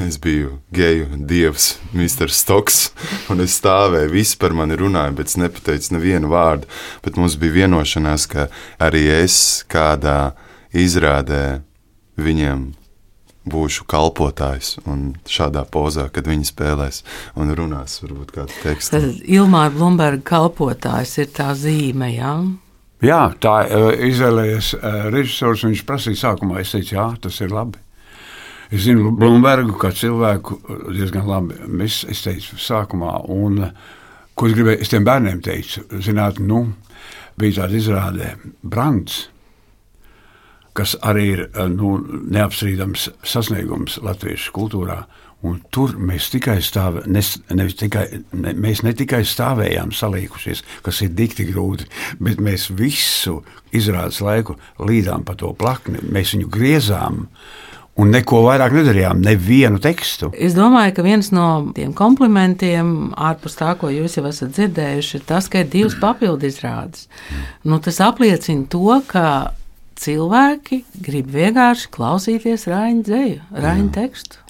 Es 0.04 0.20
biju 0.22 0.60
geju 0.70 1.18
dievs, 1.26 1.72
Mr. 1.90 2.30
Stoks, 2.30 2.92
un 3.34 3.42
es 3.42 3.58
stāvēju, 3.58 4.12
visi 4.14 4.38
par 4.38 4.54
mani 4.54 4.78
runāja, 4.78 5.16
bet 5.18 5.32
es 5.32 5.40
nepateicu 5.42 5.96
nevienu 5.96 6.30
vārdu. 6.30 6.70
Bet 7.02 7.18
mums 7.18 7.34
bija 7.34 7.58
vienošanās, 7.64 8.28
ka 8.30 8.46
arī 8.78 9.08
es 9.24 9.64
kādā 9.66 10.36
izrādē 10.70 11.64
viņiem 12.14 12.68
būšu 13.50 13.84
kalpotājs 13.90 14.78
un 14.88 15.14
šādā 15.28 15.64
pozā, 15.70 16.08
kad 16.12 16.28
viņi 16.28 16.48
spēlēs 16.48 17.02
un 17.40 17.52
runās, 17.56 18.00
varbūt 18.04 18.34
kādu 18.34 18.58
tekstu. 18.62 18.96
Tad 18.96 19.24
Ilmāra 19.28 19.72
Blumberga 19.74 20.24
kalpotājs 20.34 21.18
ir 21.20 21.32
tā 21.36 21.50
zīme, 21.58 22.14
jā? 22.16 22.34
Jā, 23.04 23.22
tā 23.42 23.56
uh, 23.66 23.90
izvēlējies 24.06 24.70
uh, 24.78 25.00
režisors, 25.12 25.66
viņš 25.66 25.82
prasīja 25.88 26.22
sākumā, 26.22 26.62
es 26.62 26.72
teicu, 26.72 26.94
jā, 26.96 27.08
tas 27.20 27.40
ir 27.44 27.52
labi. 27.52 27.82
Es 28.72 28.86
zinu 28.86 29.12
Blumbergu 29.18 29.76
kā 29.78 29.90
cilvēku 29.94 30.56
diezgan 30.88 31.28
labi. 31.28 31.58
Es, 31.84 32.00
es 32.08 32.24
teicu 32.24 32.56
sākumā, 32.58 33.18
un 33.30 33.60
ko 34.34 34.48
es 34.48 34.56
gribēju, 34.56 34.80
es 34.82 34.90
tiem 34.90 35.04
bērniem 35.06 35.44
teicu, 35.44 35.84
zināt, 36.02 36.40
nu, 36.40 36.64
bija 37.38 37.60
tāda 37.60 37.76
izrāde 37.78 38.32
Brants, 38.62 39.26
kas 40.76 40.96
arī 41.06 41.26
ir 41.32 41.44
eh, 41.46 41.68
nu, 41.70 41.96
neapstrīdams 42.34 43.10
sasniegums 43.26 44.00
latviešu 44.04 44.54
kultūrā. 44.56 45.04
Un 45.44 45.58
tur 45.74 45.92
mēs 46.00 46.30
tikai 46.32 46.56
stāvējām, 46.64 47.10
ne, 47.52 47.66
tikai, 47.68 48.04
ne, 48.32 48.54
mēs 48.56 48.80
ne 48.86 48.94
tikai 48.96 49.20
stāvējām 49.28 49.90
salīkušies, 49.92 50.62
kas 50.86 51.02
ir 51.04 51.12
dikti 51.12 51.44
grūti, 51.50 51.84
bet 52.16 52.40
mēs 52.40 52.70
visu 52.72 53.42
izrādes 53.76 54.22
laiku 54.24 54.56
līdām 54.80 55.26
pa 55.28 55.36
to 55.36 55.52
plakni, 55.52 56.00
mēs 56.08 56.32
viņu 56.36 56.48
griezām. 56.48 57.26
Un 58.00 58.08
neko 58.10 58.40
vairāk 58.42 58.72
nedarījām, 58.74 59.20
nevienu 59.22 59.78
tekstu. 59.78 60.32
Es 60.32 60.56
domāju, 60.56 60.96
ka 60.96 61.04
viens 61.06 61.28
no 61.30 61.44
tiem 61.76 61.92
komplimentiem, 61.94 63.12
ārpus 63.14 63.54
tā, 63.60 63.76
ko 63.78 63.92
jūs 63.92 64.16
jau 64.16 64.24
esat 64.26 64.56
dzirdējuši, 64.56 65.20
ir 65.20 65.28
tas, 65.28 65.46
ka 65.52 65.60
ir 65.62 65.68
divas 65.70 65.94
papildu 66.00 66.48
izrādes. 66.48 67.04
Nu, 67.62 67.78
tas 67.84 68.00
apliecina 68.02 68.66
to, 68.72 68.96
ka 69.06 69.52
cilvēki 70.00 70.82
grib 71.04 71.34
vienkārši 71.34 71.90
klausīties 71.94 72.68
Raņa 72.70 73.04
dzēju, 73.08 73.44
Raņa 73.64 73.92
tekstu. 73.94 74.44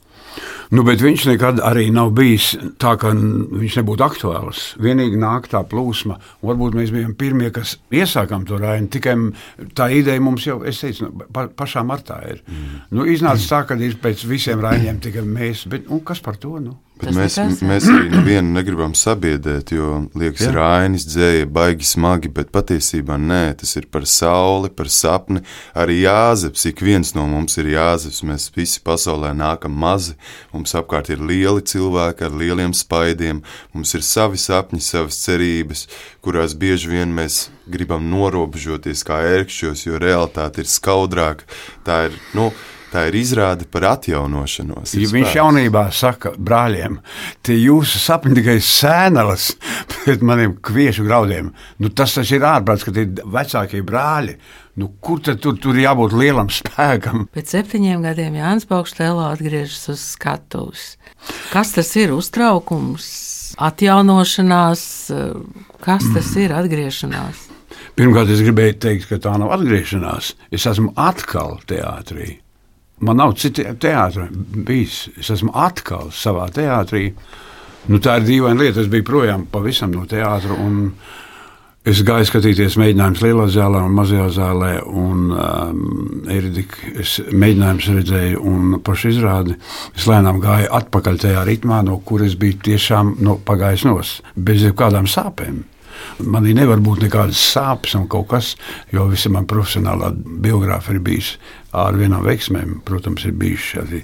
Nu, 0.75 0.83
bet 0.83 1.03
viņš 1.05 1.27
nekad 1.29 1.61
arī 1.63 1.85
nav 1.95 2.11
bijis 2.17 2.55
tā, 2.83 2.95
ka 2.99 3.13
viņš 3.15 3.77
nebūtu 3.79 4.05
aktuāls. 4.07 4.63
Vienīgi 4.83 5.19
nāk 5.21 5.47
tā 5.53 5.61
plūsma. 5.71 6.17
Varbūt 6.43 6.79
mēs 6.79 6.93
bijām 6.95 7.13
pirmie, 7.19 7.51
kas 7.55 7.77
iesākām 7.95 8.47
to 8.49 8.59
raini. 8.59 8.91
Tikai 8.91 9.15
tā 9.79 9.91
ideja 9.95 10.23
mums 10.25 10.47
jau, 10.49 10.61
es 10.67 10.81
teicu, 10.83 11.07
nu, 11.07 11.29
pa, 11.35 11.47
pašā 11.47 11.85
martā 11.87 12.19
ir. 12.33 12.43
Mm. 12.49 12.81
Nu, 12.97 13.07
iznāca 13.11 13.47
tā, 13.53 13.61
ka 13.69 13.79
ir 13.79 13.99
pēc 14.03 14.25
visiem 14.31 14.65
raņiem 14.65 14.99
tikai 15.05 15.23
mēs. 15.29 15.67
Bet, 15.71 15.87
nu, 15.91 16.01
kas 16.07 16.23
par 16.25 16.41
to? 16.43 16.57
Nu? 16.65 16.79
Tas 17.09 17.17
mēs, 17.17 17.63
mēs 17.65 17.87
arī 17.91 18.11
nevienu 18.13 18.55
negribam 18.55 18.95
sabiedrēt, 18.99 19.73
jo 19.77 20.05
liekas, 20.19 20.47
ka 20.47 20.53
Rainis 20.55 21.07
dzēja 21.09 21.49
baigi 21.53 21.87
smagi, 21.89 22.31
bet 22.35 22.53
patiesībā 22.55 23.19
nē, 23.21 23.43
tas 23.61 23.75
ir 23.81 23.89
par 23.93 24.07
sauli, 24.09 24.71
par 24.73 24.91
sapni. 24.93 25.43
Arī 25.77 26.01
Jāzeps, 26.03 26.67
ik 26.71 26.83
viens 26.85 27.15
no 27.17 27.27
mums 27.31 27.59
ir 27.61 27.73
Jāzeps. 27.75 28.23
Mēs 28.27 28.49
visi 28.57 28.83
pasaulē 28.85 29.33
nākam 29.37 29.75
mazi, 29.85 30.17
mums 30.55 30.75
apkārt 30.79 31.13
ir 31.15 31.25
lieli 31.25 31.65
cilvēki 31.65 32.29
ar 32.29 32.39
lieliem 32.43 32.77
spaidiem, 32.77 33.43
mums 33.75 33.95
ir 33.97 34.05
savi 34.07 34.41
sapņi, 34.41 34.83
savas 34.85 35.21
cerības, 35.25 35.89
kurās 36.25 36.57
bieži 36.59 36.93
vien 36.95 37.13
mēs 37.15 37.49
gribam 37.71 38.07
norobežoties 38.13 39.05
kā 39.07 39.23
ērkšķos, 39.39 39.87
jo 39.89 40.01
realitāte 40.01 40.65
ir 40.65 40.71
skaudrāka. 40.71 41.49
Tā 41.85 42.07
ir, 42.09 42.19
nu, 42.37 42.51
tā 42.95 43.09
ir 43.11 43.19
izrāde 43.19 43.67
par 43.71 43.89
atjaunošanos. 43.95 44.95
ir 44.95 45.05
Ja 45.05 45.13
viņš 45.13 45.37
jaunībā 45.39 45.85
saka 45.95 46.35
brāļiem, 46.39 47.01
tie 47.43 47.57
jūsu 47.59 48.01
sapņi 48.03 48.39
tikai 48.39 48.59
sēnelas 48.63 49.51
pret 49.97 50.23
maniem 50.23 50.57
kviešu 50.65 51.07
graudiem. 51.07 51.51
Nu, 51.83 51.91
tas 51.91 52.15
taču 52.15 52.39
ir 52.39 52.47
ārprāts, 52.47 52.87
ka 52.87 52.95
tie 52.95 53.09
vecākie 53.11 53.83
brāļi. 53.87 54.37
Nu, 54.81 54.89
kur 55.03 55.21
tad 55.23 55.39
tur, 55.43 55.55
tur 55.63 55.77
jābūt 55.79 56.17
lielam 56.19 56.49
spēkam? 56.51 57.29
Pēc 57.35 57.53
septiņiem 57.55 58.03
gadiem 58.03 58.39
Jānis 58.41 58.67
Paukštēlā 58.67 59.29
atgriežas 59.37 59.87
uz 59.93 60.03
skatuves. 60.17 60.95
Kas 61.53 61.71
tas 61.77 61.93
ir? 62.01 62.11
Uztraukums, 62.15 63.07
atjaunošanās, 63.63 64.85
kas 65.85 66.09
tas 66.17 66.35
ir 66.43 66.57
atgriešanās? 66.59 67.51
Pirmkārt, 67.95 68.33
es 68.35 68.43
gribēju 68.43 68.81
teikt, 68.83 69.07
ka 69.13 69.21
tā 69.23 69.37
nav 69.39 69.55
atgriešanās. 69.55 70.35
Es 70.51 70.67
esmu 70.67 70.91
atkal 70.99 71.61
teātrī. 71.71 72.44
Man 73.05 73.21
nav 73.21 73.35
citu 73.41 73.67
teātris 73.81 74.31
bijis. 74.65 75.09
Es 75.21 75.33
esmu 75.35 75.53
atkal 75.55 76.09
savā 76.15 76.49
teātrī. 76.55 77.11
Nu, 77.91 78.01
tā 78.01 78.17
ir 78.21 78.29
dīvaina 78.31 78.65
lieta. 78.65 78.81
Es 78.81 78.89
biju 78.93 79.05
projām 79.11 79.45
pavisam 79.53 79.93
no 79.93 80.07
teātra. 80.09 80.57
Es 81.85 82.01
gāju 82.01 82.25
skatīties 82.25 82.79
mēģinājumus 82.81 83.21
lielā 83.21 83.45
zālē 83.53 83.83
un 83.85 83.93
mazajā 83.93 84.29
zālē. 84.39 84.71
Un, 84.89 85.27
um, 85.37 86.23
Eridika, 86.33 86.81
es 87.03 87.19
mēģinājumus 87.29 87.91
redzēju, 87.99 88.41
un 88.49 88.79
pašu 88.87 89.13
izrādi 89.13 89.59
es 89.93 90.07
lēnām 90.09 90.41
gāju 90.41 90.71
atpakaļ 90.81 91.21
tajā 91.27 91.45
ritmā, 91.45 91.83
no 91.85 91.99
kuras 92.09 92.39
biju 92.41 92.57
tiešām 92.71 93.19
no, 93.21 93.37
pagājis 93.37 93.85
nos, 93.85 94.15
bez 94.33 94.65
jebkādām 94.65 95.11
sāpēm. 95.11 95.61
Manī 96.25 96.55
nevar 96.57 96.81
būt 96.83 97.05
nekādas 97.05 97.43
sāpes 97.53 97.93
un 97.99 98.09
kaut 98.11 98.31
kas, 98.33 98.55
jo 98.93 99.05
visa 99.13 99.31
mana 99.31 99.47
profesionālā 99.51 100.09
biogrāfija 100.17 100.97
ir 100.97 101.05
bijusi 101.05 101.37
ar 101.75 101.99
vienām 101.99 102.25
veiksmēm. 102.27 102.81
Protams, 102.87 103.27
ir 103.29 103.37
bijuši 103.41 103.81
arī 103.83 104.03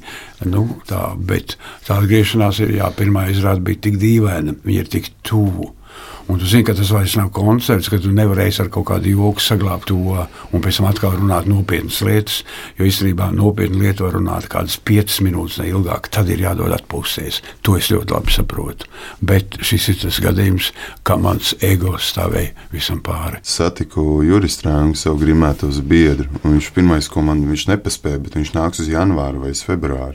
nu, 0.50 0.66
tā, 0.88 1.02
bet 1.16 1.56
tā 1.86 2.00
atgriešanās 2.00 2.62
ir, 2.64 2.74
jā, 2.80 2.90
pirmā 2.96 3.28
izrāde 3.32 3.64
bija 3.66 3.84
tik 3.88 4.00
dīvaina, 4.02 4.56
viņa 4.64 4.84
ir 4.84 4.90
tik 4.96 5.12
tuvu. 5.26 5.70
Un 6.30 6.38
tu 6.38 6.46
zini, 6.46 6.62
ka 6.62 6.76
tas 6.78 6.90
vairs 6.94 7.16
nav 7.18 7.32
koncerts, 7.34 7.88
ka 7.90 7.98
tu 7.98 8.12
nevarēsi 8.14 8.62
ar 8.62 8.68
kaut 8.70 8.86
kādu 8.92 9.10
joku 9.10 9.42
saglabāt 9.42 9.88
to 9.90 9.96
un 9.98 10.62
pēc 10.62 10.78
tam 10.78 10.86
atkal 10.86 11.16
runāt 11.16 11.48
nopietnas 11.50 11.98
lietas. 12.06 12.36
Jo 12.78 12.86
īstenībā 12.86 13.32
nopietna 13.34 13.80
lieta 13.82 14.04
var 14.04 14.14
runāt 14.14 14.46
kādas 14.52 14.76
piecas 14.78 15.18
minūtes, 15.26 15.58
ne 15.58 15.66
ilgāk. 15.72 16.06
Tad 16.14 16.30
ir 16.30 16.44
jādod 16.44 16.70
atpūsties. 16.76 17.40
To 17.66 17.74
es 17.80 17.90
ļoti 17.90 18.14
labi 18.14 18.36
saprotu. 18.36 18.86
Bet 19.26 19.58
šis 19.66 19.88
ir 19.90 19.98
tas 20.04 20.20
gadījums, 20.22 20.70
kā 21.02 21.18
mans 21.18 21.50
ego 21.66 21.96
stāvēja 21.98 22.54
visam 22.70 23.02
pāri. 23.02 23.42
Satiku 23.42 24.20
Juris 24.22 24.60
Strāngu, 24.60 24.94
savu 25.00 25.18
grimētos 25.24 25.82
biedru. 25.82 26.30
Viņš 26.46 26.70
pirmais, 26.78 27.10
ko 27.10 27.26
man 27.26 27.42
viņš 27.50 27.66
nepaspēja, 27.74 28.22
bet 28.22 28.38
viņš 28.38 28.54
nāks 28.54 28.84
uz 28.84 28.94
janvāru 28.94 29.42
vai 29.48 29.54
februāru. 29.58 30.14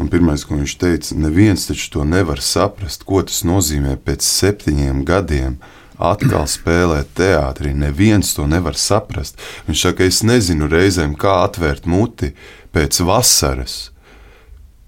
Un 0.00 0.08
pirmais, 0.08 0.44
ko 0.48 0.56
viņš 0.56 0.74
teica, 0.80 1.16
neviens 1.20 1.66
taču 1.68 1.90
to 1.92 2.04
nevar 2.08 2.40
saprast, 2.40 3.04
ko 3.04 3.20
tas 3.28 3.42
nozīmē 3.44 3.98
pēc 4.00 4.24
septiņiem 4.24 5.04
gadiem. 5.08 5.58
Atkal 6.02 6.48
spēlēt 6.50 7.12
teātrī, 7.18 7.74
neviens 7.76 8.32
to 8.34 8.48
nevar 8.48 8.74
saprast. 8.80 9.36
Viņš 9.68 9.84
saka, 9.86 10.08
es 10.08 10.22
nezinu 10.26 10.66
reizēm, 10.72 11.12
kā 11.14 11.42
atvērt 11.44 11.86
muti 11.86 12.32
pēc 12.74 13.02
vasaras. 13.06 13.92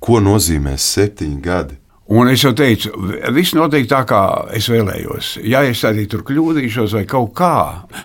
Ko 0.02 0.18
nozīmē 0.24 0.74
septiņi 0.80 1.40
gadi? 1.44 1.78
Un 2.12 2.28
es 2.28 2.42
jau 2.44 2.50
teicu, 2.52 2.90
viss 3.32 3.54
notiek 3.56 3.86
tā, 3.88 4.02
kā 4.04 4.20
es 4.52 4.66
vēlējos. 4.68 5.38
Ja 5.48 5.62
es 5.64 5.80
arī 5.88 6.04
tur 6.10 6.20
kļūdīšos, 6.28 6.92
vai 6.98 7.06
kaut 7.08 7.32
kā, 7.38 7.54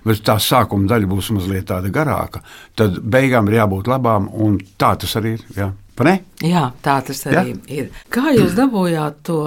bet 0.06 0.22
tā 0.24 0.38
sākuma 0.40 0.88
daļa 0.88 1.10
būs 1.12 1.34
mazliet 1.36 1.68
tāda 1.68 1.92
garāka, 1.92 2.40
tad 2.80 3.02
beigām 3.04 3.52
ir 3.52 3.58
jābūt 3.60 3.92
labām, 3.92 4.30
un 4.32 4.56
tā 4.80 4.94
tas 5.02 5.18
arī 5.20 5.36
ir. 5.36 5.44
Jā. 5.58 5.74
Jā, 6.46 6.70
tā 6.86 7.00
tas 7.06 7.22
arī 7.28 7.54
ja? 7.54 7.60
ir. 7.82 7.92
Kā 8.14 8.34
jūs 8.36 8.56
dabūjāt 8.58 9.22
to 9.28 9.40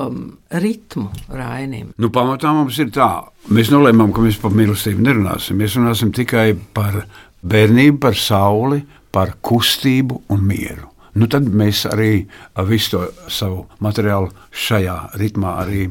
ritmu 0.62 1.08
Rainim? 1.32 1.92
Nu, 1.96 2.12
pamatā 2.14 2.52
mums 2.56 2.78
ir 2.82 2.92
tā, 2.94 3.10
mēs 3.52 3.72
nolēmām, 3.72 4.12
ka 4.12 4.24
mēs 4.24 4.40
par 4.42 4.54
mīlestību 4.56 5.08
nerunāsim. 5.08 5.60
Mēs 5.60 5.78
runāsim 5.80 6.12
tikai 6.14 6.52
par 6.76 7.02
bērnību, 7.42 7.98
par 8.04 8.18
sauli, 8.18 8.82
par 9.12 9.36
kustību 9.44 10.22
un 10.32 10.48
mieru. 10.48 10.91
Nu, 11.12 11.26
tad 11.28 11.44
mēs 11.44 11.82
arī 11.90 12.24
visu 12.68 12.94
to 12.94 13.00
savu 13.28 13.66
materiālu 13.84 14.30
šajā 14.48 14.94
ritmā 15.20 15.56
arī 15.60 15.82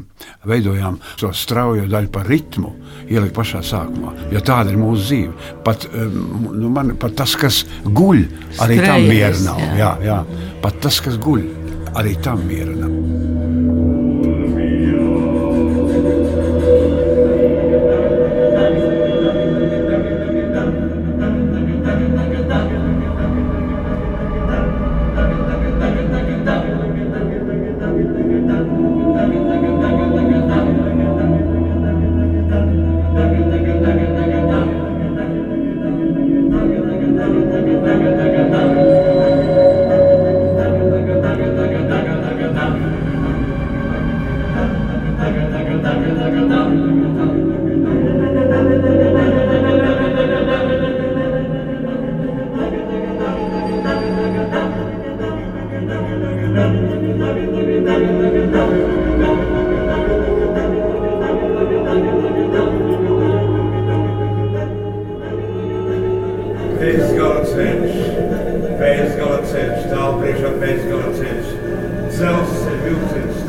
veidojām. 0.49 0.97
To 1.21 1.29
straujo 1.37 1.85
daļu 1.91 2.09
par 2.13 2.25
ritmu 2.29 2.73
ielikt 3.05 3.35
pašā 3.37 3.61
sākumā. 3.65 4.15
Jo 4.33 4.41
tāda 4.45 4.73
ir 4.73 4.81
mūsu 4.81 5.05
dzīve. 5.05 5.49
Pat, 5.67 5.85
nu, 5.93 6.71
man, 6.73 6.95
pat 7.01 7.19
tas, 7.21 7.35
kas 7.37 7.61
guļ, 7.85 8.23
arī 8.65 8.79
tam 8.81 9.05
Skrejējis, 9.05 9.11
miera 9.13 9.43
nav. 9.45 9.61
jā. 9.61 9.75
Jā, 9.81 9.91
jā. 10.09 10.47
Pat 10.65 10.81
tas, 10.87 11.01
kas 11.05 11.21
guļ, 11.21 11.45
arī 12.01 12.17
tam 12.25 12.41
miera 12.49 12.73
nav. 12.81 13.70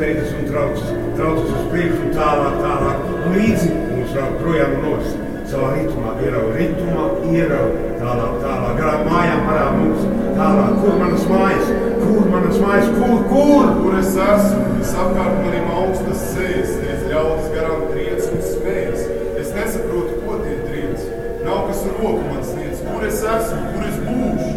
Steidzas 0.03 0.33
un 0.33 0.45
traucas, 0.51 0.87
traucas 1.15 1.51
uz 1.55 1.67
priekšu 1.71 2.01
un 2.03 2.09
tālāk, 2.17 2.55
tālāk. 2.59 3.03
Līdzi 3.31 3.69
mums 3.71 4.17
projām 4.41 4.73
nos. 4.83 5.13
Savā 5.47 5.69
ritmā 5.75 6.11
ierauga 6.23 6.57
ritmā, 6.57 7.05
ierauga 7.29 7.93
tālāk, 8.01 8.33
tālāk. 8.41 8.73
Garām 8.79 9.03
mājām 9.07 9.43
parāda 9.47 9.77
mums 9.77 10.03
tālāk. 10.39 10.73
Kur 10.81 10.99
manas 10.99 11.25
mājas? 11.29 11.71
Kur 12.01 12.27
manas 12.33 12.59
mājas? 12.65 12.91
Kur, 12.97 13.15
kur? 13.31 13.71
Kur 13.79 13.97
es 14.01 14.11
esmu? 14.27 14.65
Visapkārt 14.81 15.39
maniem 15.45 15.71
augstas 15.77 16.27
sejas, 16.33 16.75
tiec 16.81 17.07
ļaudis 17.13 17.51
garām 17.55 17.87
triec 17.93 18.27
un 18.27 18.45
smējas. 18.49 19.07
Es 19.39 19.55
nesaprotu, 19.55 20.19
ko 20.25 20.41
tie 20.43 20.57
triec. 20.65 21.07
Nav 21.47 21.67
kas 21.69 21.85
roku 21.93 22.27
man 22.27 22.43
sniedz. 22.49 22.83
Kur 22.89 23.07
es 23.07 23.23
esmu? 23.37 23.63
Kur 23.77 23.87
es 23.87 24.03
būšu? 24.09 24.53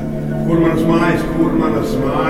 Kur 0.46 0.64
manas 0.64 0.86
mājas? 0.90 1.28
Kur 1.36 1.60
manas 1.60 1.98
mājas? 2.02 2.25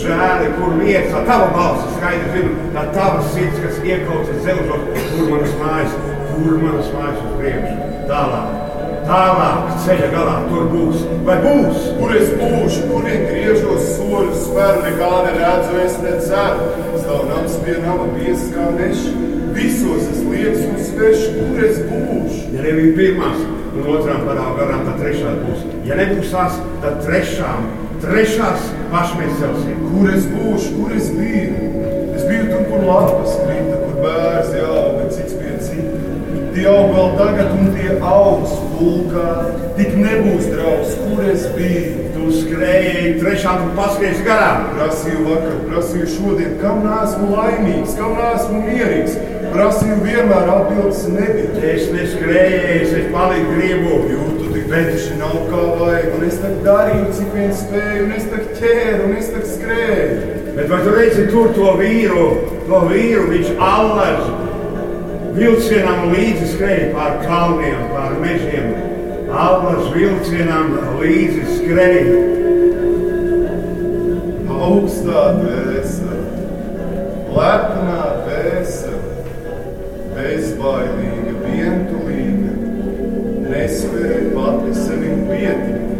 Žēli, 0.00 0.50
kur 0.56 0.74
vieta, 0.80 1.12
tā 1.12 1.22
tava 1.28 1.48
balss, 1.54 1.94
skaidri 1.96 2.32
zinu, 2.34 2.66
tā 2.74 2.84
tava 2.96 3.22
sirds, 3.32 3.60
kas 3.62 3.80
iekaucas 3.86 4.42
dzelžos, 4.42 4.84
kur 5.12 5.30
manas 5.30 5.56
mājas, 5.60 5.96
kur 6.32 6.58
manas 6.62 6.92
mājas 6.96 7.22
uz 7.22 7.34
priekšu. 7.40 7.88
Tālāk, 8.10 8.54
tālāk, 9.08 9.72
ceļa 9.84 10.08
galā, 10.14 10.36
tur 10.48 10.68
būs, 10.72 11.04
vai 11.26 11.36
būs? 11.44 11.88
Kur 11.98 12.14
es 12.18 12.32
būšu? 12.40 12.86
Kurien 12.90 13.26
griežos 13.28 13.90
soļus 13.96 14.46
spēru? 14.48 14.82
Nekā 14.86 15.10
neredzu, 15.28 15.76
es 15.84 15.98
neceru. 16.02 16.70
Stāv 17.02 17.26
nams 17.30 17.58
pie 17.64 17.78
nama 17.82 18.08
biezs 18.16 18.48
kā 18.54 18.68
nešs. 18.78 19.06
Visos 19.52 20.06
es 20.08 20.22
liekas 20.24 20.62
un 20.64 20.78
svešu, 20.80 21.32
kur 21.36 21.64
es 21.68 21.82
būšu. 21.88 22.44
Ja 22.56 22.64
nebija 22.64 22.96
pirmās 22.96 23.42
un 23.72 23.88
otrām 23.94 24.26
parām 24.28 24.56
garām, 24.58 24.84
tad 24.88 25.00
trešā 25.00 25.32
būs. 25.42 25.64
Ja 25.88 25.96
nebūs 25.98 26.32
tās, 26.32 26.58
tad 26.84 27.00
trešām, 27.04 27.68
trešās 28.02 28.70
pašmēs 28.92 29.38
celsim. 29.40 29.82
Kur 29.92 30.12
es 30.12 30.28
būšu, 30.30 30.74
kur 30.78 30.94
es 30.96 31.10
biju? 31.14 31.70
Es 32.16 32.26
biju 32.28 32.48
tur, 32.50 32.64
kur 32.70 32.86
lapas 32.88 33.36
krita, 33.42 33.78
kur 33.84 34.00
bērns 34.02 34.54
jāauga, 34.58 35.08
cits 35.14 35.36
pie 35.38 35.56
cita. 35.62 36.00
Tie 36.52 36.66
aug 36.68 36.90
vēl 36.92 37.14
tagad, 37.16 37.52
un 37.56 37.70
tie 37.72 37.94
augs 38.04 38.52
pulkā. 38.74 39.28
Tik 39.78 39.94
nebūs 39.96 40.50
draugs, 40.52 40.96
kur 41.00 41.22
es 41.32 41.46
biju. 41.56 42.08
Tu 42.12 42.32
skrēji 42.42 43.14
trešām 43.22 43.64
un 43.68 43.72
paskaties 43.78 44.20
garām. 44.26 44.66
Prasīju 44.76 45.24
vakar, 45.30 45.56
prasīju 45.70 46.10
šodien, 46.12 46.52
kam 46.60 46.84
nesmu 46.84 47.30
laimīgs, 47.32 47.96
kam 47.98 48.12
nesmu 48.18 48.60
mierīgs. 48.66 49.16
Prasīju 49.52 49.96
vienmēr 50.04 50.52
atbildes 50.58 51.02
nebija. 51.12 51.56
Es 51.72 51.88
neskrēju, 51.96 52.60
es 52.84 53.10
paliku 53.16 53.56
gribu. 53.56 53.98
Jūtu 54.12 54.31
beiguši 54.72 55.16
nav 55.20 55.34
kā 55.50 55.62
vajag, 55.80 56.14
un 56.16 56.22
es 56.26 56.38
tagad 56.40 56.62
darīju, 56.66 57.08
cik 57.18 57.34
vien 57.36 57.50
spēju, 57.56 58.04
un 58.06 58.14
es 58.16 58.28
tagad 58.30 58.60
ķēru, 58.60 59.00
un 59.08 59.16
es 59.18 59.28
tagad 59.32 59.50
skrēju. 59.50 60.14
Bet 60.56 60.70
vai 60.70 60.78
tu 60.84 60.94
redzi 60.96 61.26
tur 61.32 61.52
to 61.56 61.74
vīru, 61.80 62.24
to 62.68 62.80
vīru, 62.88 63.26
viņš 63.32 63.50
allaž 63.66 64.22
vilcienam 65.36 66.08
līdzi 66.12 66.48
skrēja 66.54 66.88
pār 66.96 67.20
kalniem, 67.26 67.84
pār 67.92 68.16
mežiem. 68.22 68.72
Allaž 69.32 69.92
vilcienam 69.96 70.74
līdzi 71.00 71.44
skrēja. 71.58 72.18
Augstā 74.62 75.22
dvēsele, 75.40 76.18
lepnā 77.34 77.71
pietikt. 85.42 85.90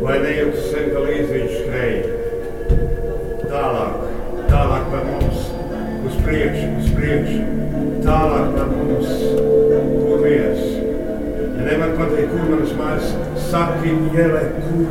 Vai 0.00 0.16
nejūti 0.24 0.62
sevi, 0.64 0.88
ka 0.94 1.02
līdzi 1.04 1.30
viņš 1.36 1.52
skrēja? 1.60 2.04
Tālāk, 3.50 3.94
tālāk 4.48 4.88
par 4.90 5.04
mums, 5.06 5.44
uz 6.08 6.16
priekšu, 6.24 6.66
uz 6.80 6.88
priekšu, 6.96 7.40
tālāk 8.06 8.46
par 8.56 8.72
mums, 8.74 9.10
kur 10.00 10.24
viens. 10.24 10.62
Ja 11.60 11.68
nevar 11.68 11.94
pateikt, 11.98 12.32
kur 12.32 12.48
manas 12.48 12.74
mājas, 12.78 13.08
saki, 13.50 13.94
ielē, 14.16 14.44
kur 14.64 14.84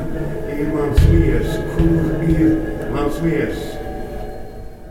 ir 0.55 0.71
mans 0.75 1.05
miers, 1.11 1.59
kur 1.75 2.25
ir 2.29 2.49
mans 2.95 3.21
miers. 3.25 3.61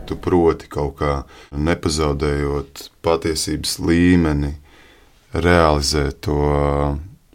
Tu 0.09 0.17
proti 0.17 0.65
kaut 0.69 0.97
kā 1.01 1.19
nepazaudējot 1.53 2.89
patiesības 3.05 3.77
līmeni, 3.85 4.55
realizēt 5.37 6.25
to 6.25 6.41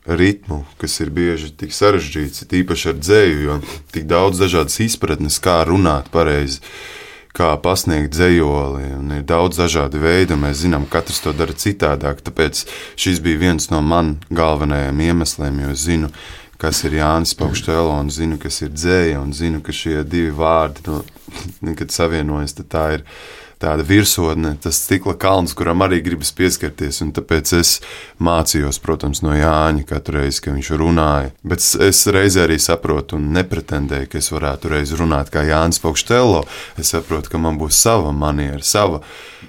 ritmu, 0.07 0.65
kas 0.81 0.99
ir 1.01 1.11
bieži 1.15 1.51
tik 1.57 1.73
sarežģīts, 1.75 2.45
īpaši 2.45 2.91
ar 2.93 2.99
dzēju, 3.01 3.41
jo 3.47 3.57
tik 3.95 4.05
daudz 4.11 4.43
dažādas 4.43 4.77
izpratnes, 4.85 5.41
kā 5.43 5.63
runāt 5.69 6.11
pareizi, 6.13 6.61
kā 7.35 7.55
pasniegt 7.59 8.13
dzējoli, 8.15 8.93
un 8.99 9.17
ir 9.17 9.25
daudz 9.27 9.59
dažādu 9.59 10.03
veidu, 10.05 10.37
un 10.37 10.45
mēs 10.45 10.63
zinām, 10.63 10.87
ka 10.87 11.01
katrs 11.01 11.25
to 11.25 11.33
dara 11.35 11.57
citādāk. 11.57 12.23
Tāpēc 12.23 12.63
šis 13.01 13.23
bija 13.25 13.41
viens 13.49 13.71
no 13.73 13.81
man 13.83 14.19
galvenajiem 14.31 15.01
iemesliem, 15.09 15.65
jo 15.65 15.75
zinu, 15.75 16.13
kas 16.61 16.85
ir 16.87 17.01
Jānis 17.01 17.35
Paukštēlo, 17.39 17.97
un 17.97 18.13
zinu, 18.15 18.39
kas 18.41 18.61
ir 18.63 18.71
dzēja, 18.77 19.19
un 19.25 19.33
zinu, 19.35 19.65
ka 19.65 19.75
šie 19.75 20.05
divi 20.07 20.31
vārdi, 20.37 20.85
nu, 20.87 21.75
kad 21.81 21.91
savienojas, 21.91 22.55
tad 22.61 22.71
tā 22.71 22.85
ir 22.99 23.09
tāda 23.63 23.85
virsotne, 23.87 24.55
tas 24.63 24.79
stikla 24.85 25.15
kalns, 25.21 25.55
kuram 25.57 25.85
arī 25.87 26.01
gribas 26.05 26.33
pieskarties. 26.37 27.03
Tāpēc 27.15 27.53
es 27.59 27.75
mācījos, 28.23 28.81
protams, 28.83 29.23
no 29.25 29.35
Jāņa 29.37 29.85
katru 29.89 30.21
reizi, 30.21 30.43
kad 30.45 30.57
viņš 30.57 30.71
runāja. 30.81 31.33
Bet 31.47 31.65
es 31.89 32.03
reizē 32.11 32.47
arī 32.47 32.59
saprotu 32.63 33.19
un 33.19 33.31
nepretendēju, 33.37 34.11
ka 34.13 34.21
es 34.21 34.31
varētu 34.35 34.73
reiz 34.73 34.95
runāt 34.99 35.33
kā 35.35 35.45
Jānis 35.49 35.83
Paukštelo. 35.83 36.45
Es 36.81 36.95
saprotu, 36.95 37.33
ka 37.33 37.43
man 37.43 37.59
būs 37.61 37.79
sava 37.85 38.13
maniera, 38.15 38.63
sava, 38.65 39.03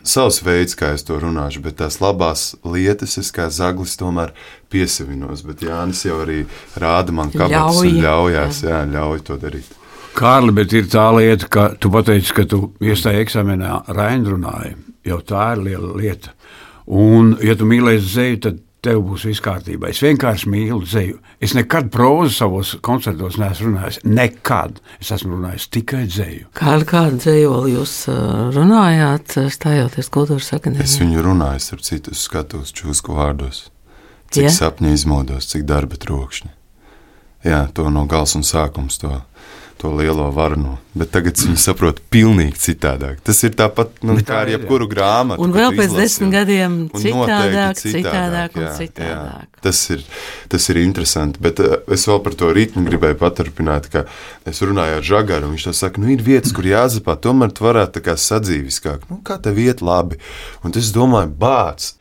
savs 0.06 0.42
veids, 0.46 0.76
kā 0.78 0.94
es 0.96 1.06
to 1.08 1.20
runāšu, 1.22 1.64
bet 1.66 1.80
tās 1.82 2.02
labās 2.04 2.54
lietas 2.66 3.18
es 3.22 3.32
kā 3.36 3.50
zaglis 3.54 3.98
tomēr 4.00 4.36
piesavinos. 4.74 5.46
Bet 5.48 5.66
Jānis 5.66 6.06
jau 6.08 6.22
arī 6.26 6.44
rāda 6.76 7.16
man, 7.16 7.34
kāpēc 7.34 7.56
Ļauj. 7.56 7.98
ļaujās, 8.06 8.64
jā, 8.68 8.84
ļauj 8.92 9.26
to 9.30 9.40
darīt. 9.42 9.74
Kārli, 10.16 10.54
bet 10.56 10.74
ir 10.76 10.86
tā 10.92 11.10
lieta, 11.16 11.50
ka 11.52 11.70
tu 11.80 11.92
pateici, 11.92 12.34
ka 12.36 12.46
tu 12.48 12.70
iestāji 12.84 13.26
eksāmenā 13.26 13.82
Rainrunāji. 13.96 14.76
Jau 15.06 15.20
tā 15.28 15.50
ir 15.56 15.66
liela 15.66 15.92
lieta. 16.00 16.32
Un, 16.86 17.36
ja 17.44 17.56
tu 17.58 17.68
mīlēsi 17.68 18.14
zēju, 18.14 18.40
tad 18.46 18.62
tev 18.86 19.02
būs 19.08 19.26
viss 19.28 19.44
kārtībā. 19.44 19.90
Es 19.90 20.02
vienkārši 20.06 20.50
mīlu 20.54 20.86
zēju. 20.88 21.18
Es 21.44 21.56
nekad 21.58 21.90
prózu 21.94 22.34
savos 22.36 22.76
koncertos 22.86 23.40
neesmu 23.42 23.72
runājis. 23.72 24.00
Nekad. 24.06 24.80
Es 25.02 25.12
esmu 25.16 25.36
runājis 25.40 25.68
tikai 25.74 26.04
zēju. 26.12 26.50
Kādu, 26.58 26.88
kādu 26.90 27.22
dzējoli 27.24 27.76
jūs 27.76 27.96
uh, 28.12 28.50
runājāt, 28.56 29.38
uh, 29.42 29.50
stājoties 29.54 30.12
kultūras 30.14 30.52
Es 30.52 30.60
akadēmijā? 30.60 30.92
viņu 31.02 31.26
runāju 31.26 31.78
ar 31.78 31.86
citu 31.90 32.16
skatos, 32.18 32.74
čūsku 32.78 33.18
vārdos. 33.18 33.66
Cik 34.34 34.48
yeah. 34.48 34.54
sapņu 34.54 34.94
izmodos, 34.94 35.50
cik 35.52 35.66
darba 35.70 35.98
trokšņi. 36.02 36.52
Jā, 37.46 37.66
to 37.78 37.90
no 37.94 38.08
gals 38.10 38.34
un 38.38 38.46
sākums, 38.46 38.98
to, 39.02 39.20
to 39.78 39.92
lielo 39.96 40.30
varnu. 40.32 40.78
Bet 40.96 41.12
tagad 41.12 41.40
viņi 41.40 41.58
saprot 41.60 42.00
pilnīgi 42.14 42.56
citādāk. 42.62 43.20
Tas 43.26 43.42
ir 43.44 43.56
tāpat 43.58 44.00
nu, 44.08 44.16
Bet 44.16 44.30
kā 44.30 44.40
ar 44.46 44.52
jebkuru 44.54 44.88
grāmatu. 44.92 45.44
Un 45.44 45.52
vēl 45.56 45.76
pēc 45.76 45.96
desmit 45.98 46.32
gadiem 46.34 46.78
citādāk, 46.94 47.76
noteikti 47.76 47.94
citādāk 47.98 48.56
un 48.56 48.64
jā, 48.64 48.72
citādāk. 48.80 49.50
Jā. 49.52 49.62
Tas, 49.68 49.82
ir, 49.92 50.04
tas 50.54 50.70
ir 50.72 50.80
interesanti. 50.80 51.44
Bet 51.44 51.60
uh, 51.64 51.78
es 51.92 52.08
vēl 52.08 52.22
par 52.24 52.38
to 52.40 52.52
ritmu 52.56 52.86
gribēju 52.88 53.20
paturpināt, 53.20 53.90
ka 53.92 54.06
es 54.48 54.64
runāju 54.64 55.02
ar 55.02 55.08
Žagaru. 55.12 55.50
un 55.50 55.58
Viņš 55.58 55.70
tā 55.70 55.76
saka, 55.84 56.04
nu 56.04 56.14
ir 56.16 56.24
vietas, 56.24 56.56
kur 56.56 56.68
jāzapā, 56.70 57.18
tomēr 57.20 57.52
tu 57.56 57.68
varētu 57.68 58.00
tā 58.00 58.06
kā 58.08 58.18
sadzīviskāk. 58.20 59.10
Nu, 59.12 59.20
kā 59.28 59.40
tev 59.44 59.60
iet 59.60 59.84
labi? 59.84 60.22
Un 60.64 60.76
tas 60.76 60.94
domāju, 60.96 61.36
bāc, 61.44 61.92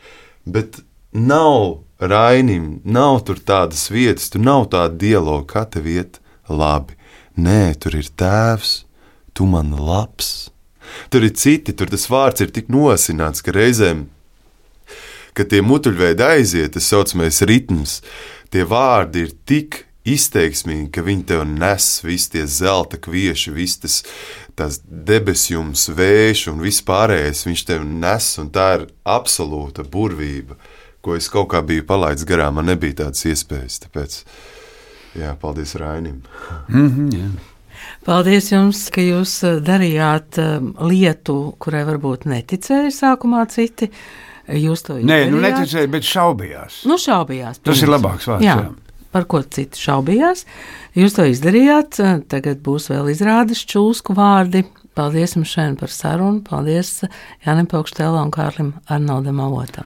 bet 0.47 0.79
nav 1.11 1.81
Rainim, 2.05 2.81
nav 2.85 3.23
tur 3.27 3.39
tādas 3.39 3.87
vietas, 3.91 4.29
tur 4.31 4.43
nav 4.43 4.67
tāda 4.73 4.97
dialoga, 4.99 5.47
kā 5.55 5.63
tev 5.77 5.87
iet 5.89 6.19
labi. 6.51 6.99
Nē, 7.35 7.75
tur 7.83 7.97
ir 7.99 8.11
tēvs, 8.15 8.85
tu 9.35 9.47
man 9.51 9.73
labs. 9.75 10.51
Tur 11.11 11.25
ir 11.27 11.35
citi, 11.35 11.75
tur 11.75 11.91
tas 11.91 12.07
vārds 12.11 12.45
ir 12.45 12.53
tik 12.55 12.69
nosināts, 12.71 13.43
ka 13.43 13.55
reizēm, 13.57 14.05
kad 15.35 15.51
tie 15.51 15.63
mutuļveidi 15.65 16.23
aiziet, 16.23 16.77
tas 16.77 16.87
saucamais 16.93 17.41
ritms, 17.49 17.99
tie 18.55 18.63
vārdi 18.69 19.27
ir 19.27 19.35
tik 19.49 19.83
izteiksmīgi, 20.05 20.91
ka 20.93 21.03
viņi 21.05 21.25
tev 21.31 21.45
nes 21.49 21.89
visi 22.05 22.35
tie 22.35 22.45
zelta 22.51 23.01
kvieši, 23.01 23.53
visi 23.57 23.81
tas, 23.85 23.99
tas 24.59 24.81
debesjums, 24.85 25.89
vējš 25.97 26.49
un 26.53 26.61
viss 26.65 26.85
pārējais. 26.87 27.45
Viņš 27.49 27.65
tev 27.71 27.87
nes, 27.89 28.29
un 28.43 28.51
tā 28.55 28.69
ir 28.79 28.87
absolūta 29.09 29.87
burvība, 29.89 30.59
ko 31.05 31.17
es 31.17 31.31
kaut 31.33 31.51
kā 31.55 31.65
biju 31.65 31.87
palaidis 31.89 32.29
garām. 32.29 32.61
Man 32.61 32.69
nebija 32.71 33.05
tādas 33.05 33.25
iespējas. 33.31 33.81
Tāpēc, 33.87 34.21
jā, 35.19 35.35
paldies 35.41 35.75
Rainim. 35.75 36.23
Mm 36.69 36.89
-hmm, 36.91 37.15
jā. 37.15 37.31
Paldies 38.05 38.53
jums, 38.53 38.91
ka 38.91 39.01
jūs 39.01 39.43
uh, 39.45 39.61
darījāt 39.65 40.39
um, 40.39 40.75
lietu, 40.89 41.55
kurai 41.59 41.85
varbūt 41.85 42.25
neticēja 42.25 42.91
sākumā 42.91 43.47
citi. 43.49 43.91
Jūs 44.49 44.83
to 44.85 44.95
Nē, 44.95 45.31
nu 45.31 45.39
izdarījāt. 45.39 45.59
neticēju, 45.59 45.89
bet 45.89 46.03
šaubījās. 46.03 46.85
Nu, 46.85 46.99
šaubījās. 46.99 47.59
Tas 47.65 47.83
ir 47.83 47.89
labāks 47.89 48.27
vārds, 48.29 48.45
Jā. 48.45 48.57
jā. 48.57 48.71
Par 49.13 49.25
ko 49.25 49.43
citu 49.43 49.79
šaubījās? 49.79 50.45
Jūs 50.95 51.15
to 51.15 51.25
izdarījāt. 51.25 52.25
Tagad 52.29 52.57
būs 52.63 52.91
vēl 52.91 53.11
izrādes 53.11 53.65
čūsku 53.65 54.15
vārdi. 54.15 54.65
Paldies 54.95 55.35
jums 55.37 55.49
šodien 55.49 55.77
par 55.77 55.89
sarunu. 55.89 56.43
Paldies 56.43 57.05
Jānim 57.47 57.67
Paukštēlam 57.67 58.25
un 58.25 58.31
Kārlim 58.31 58.73
Arnoldam 58.87 59.41
Avotam. 59.41 59.83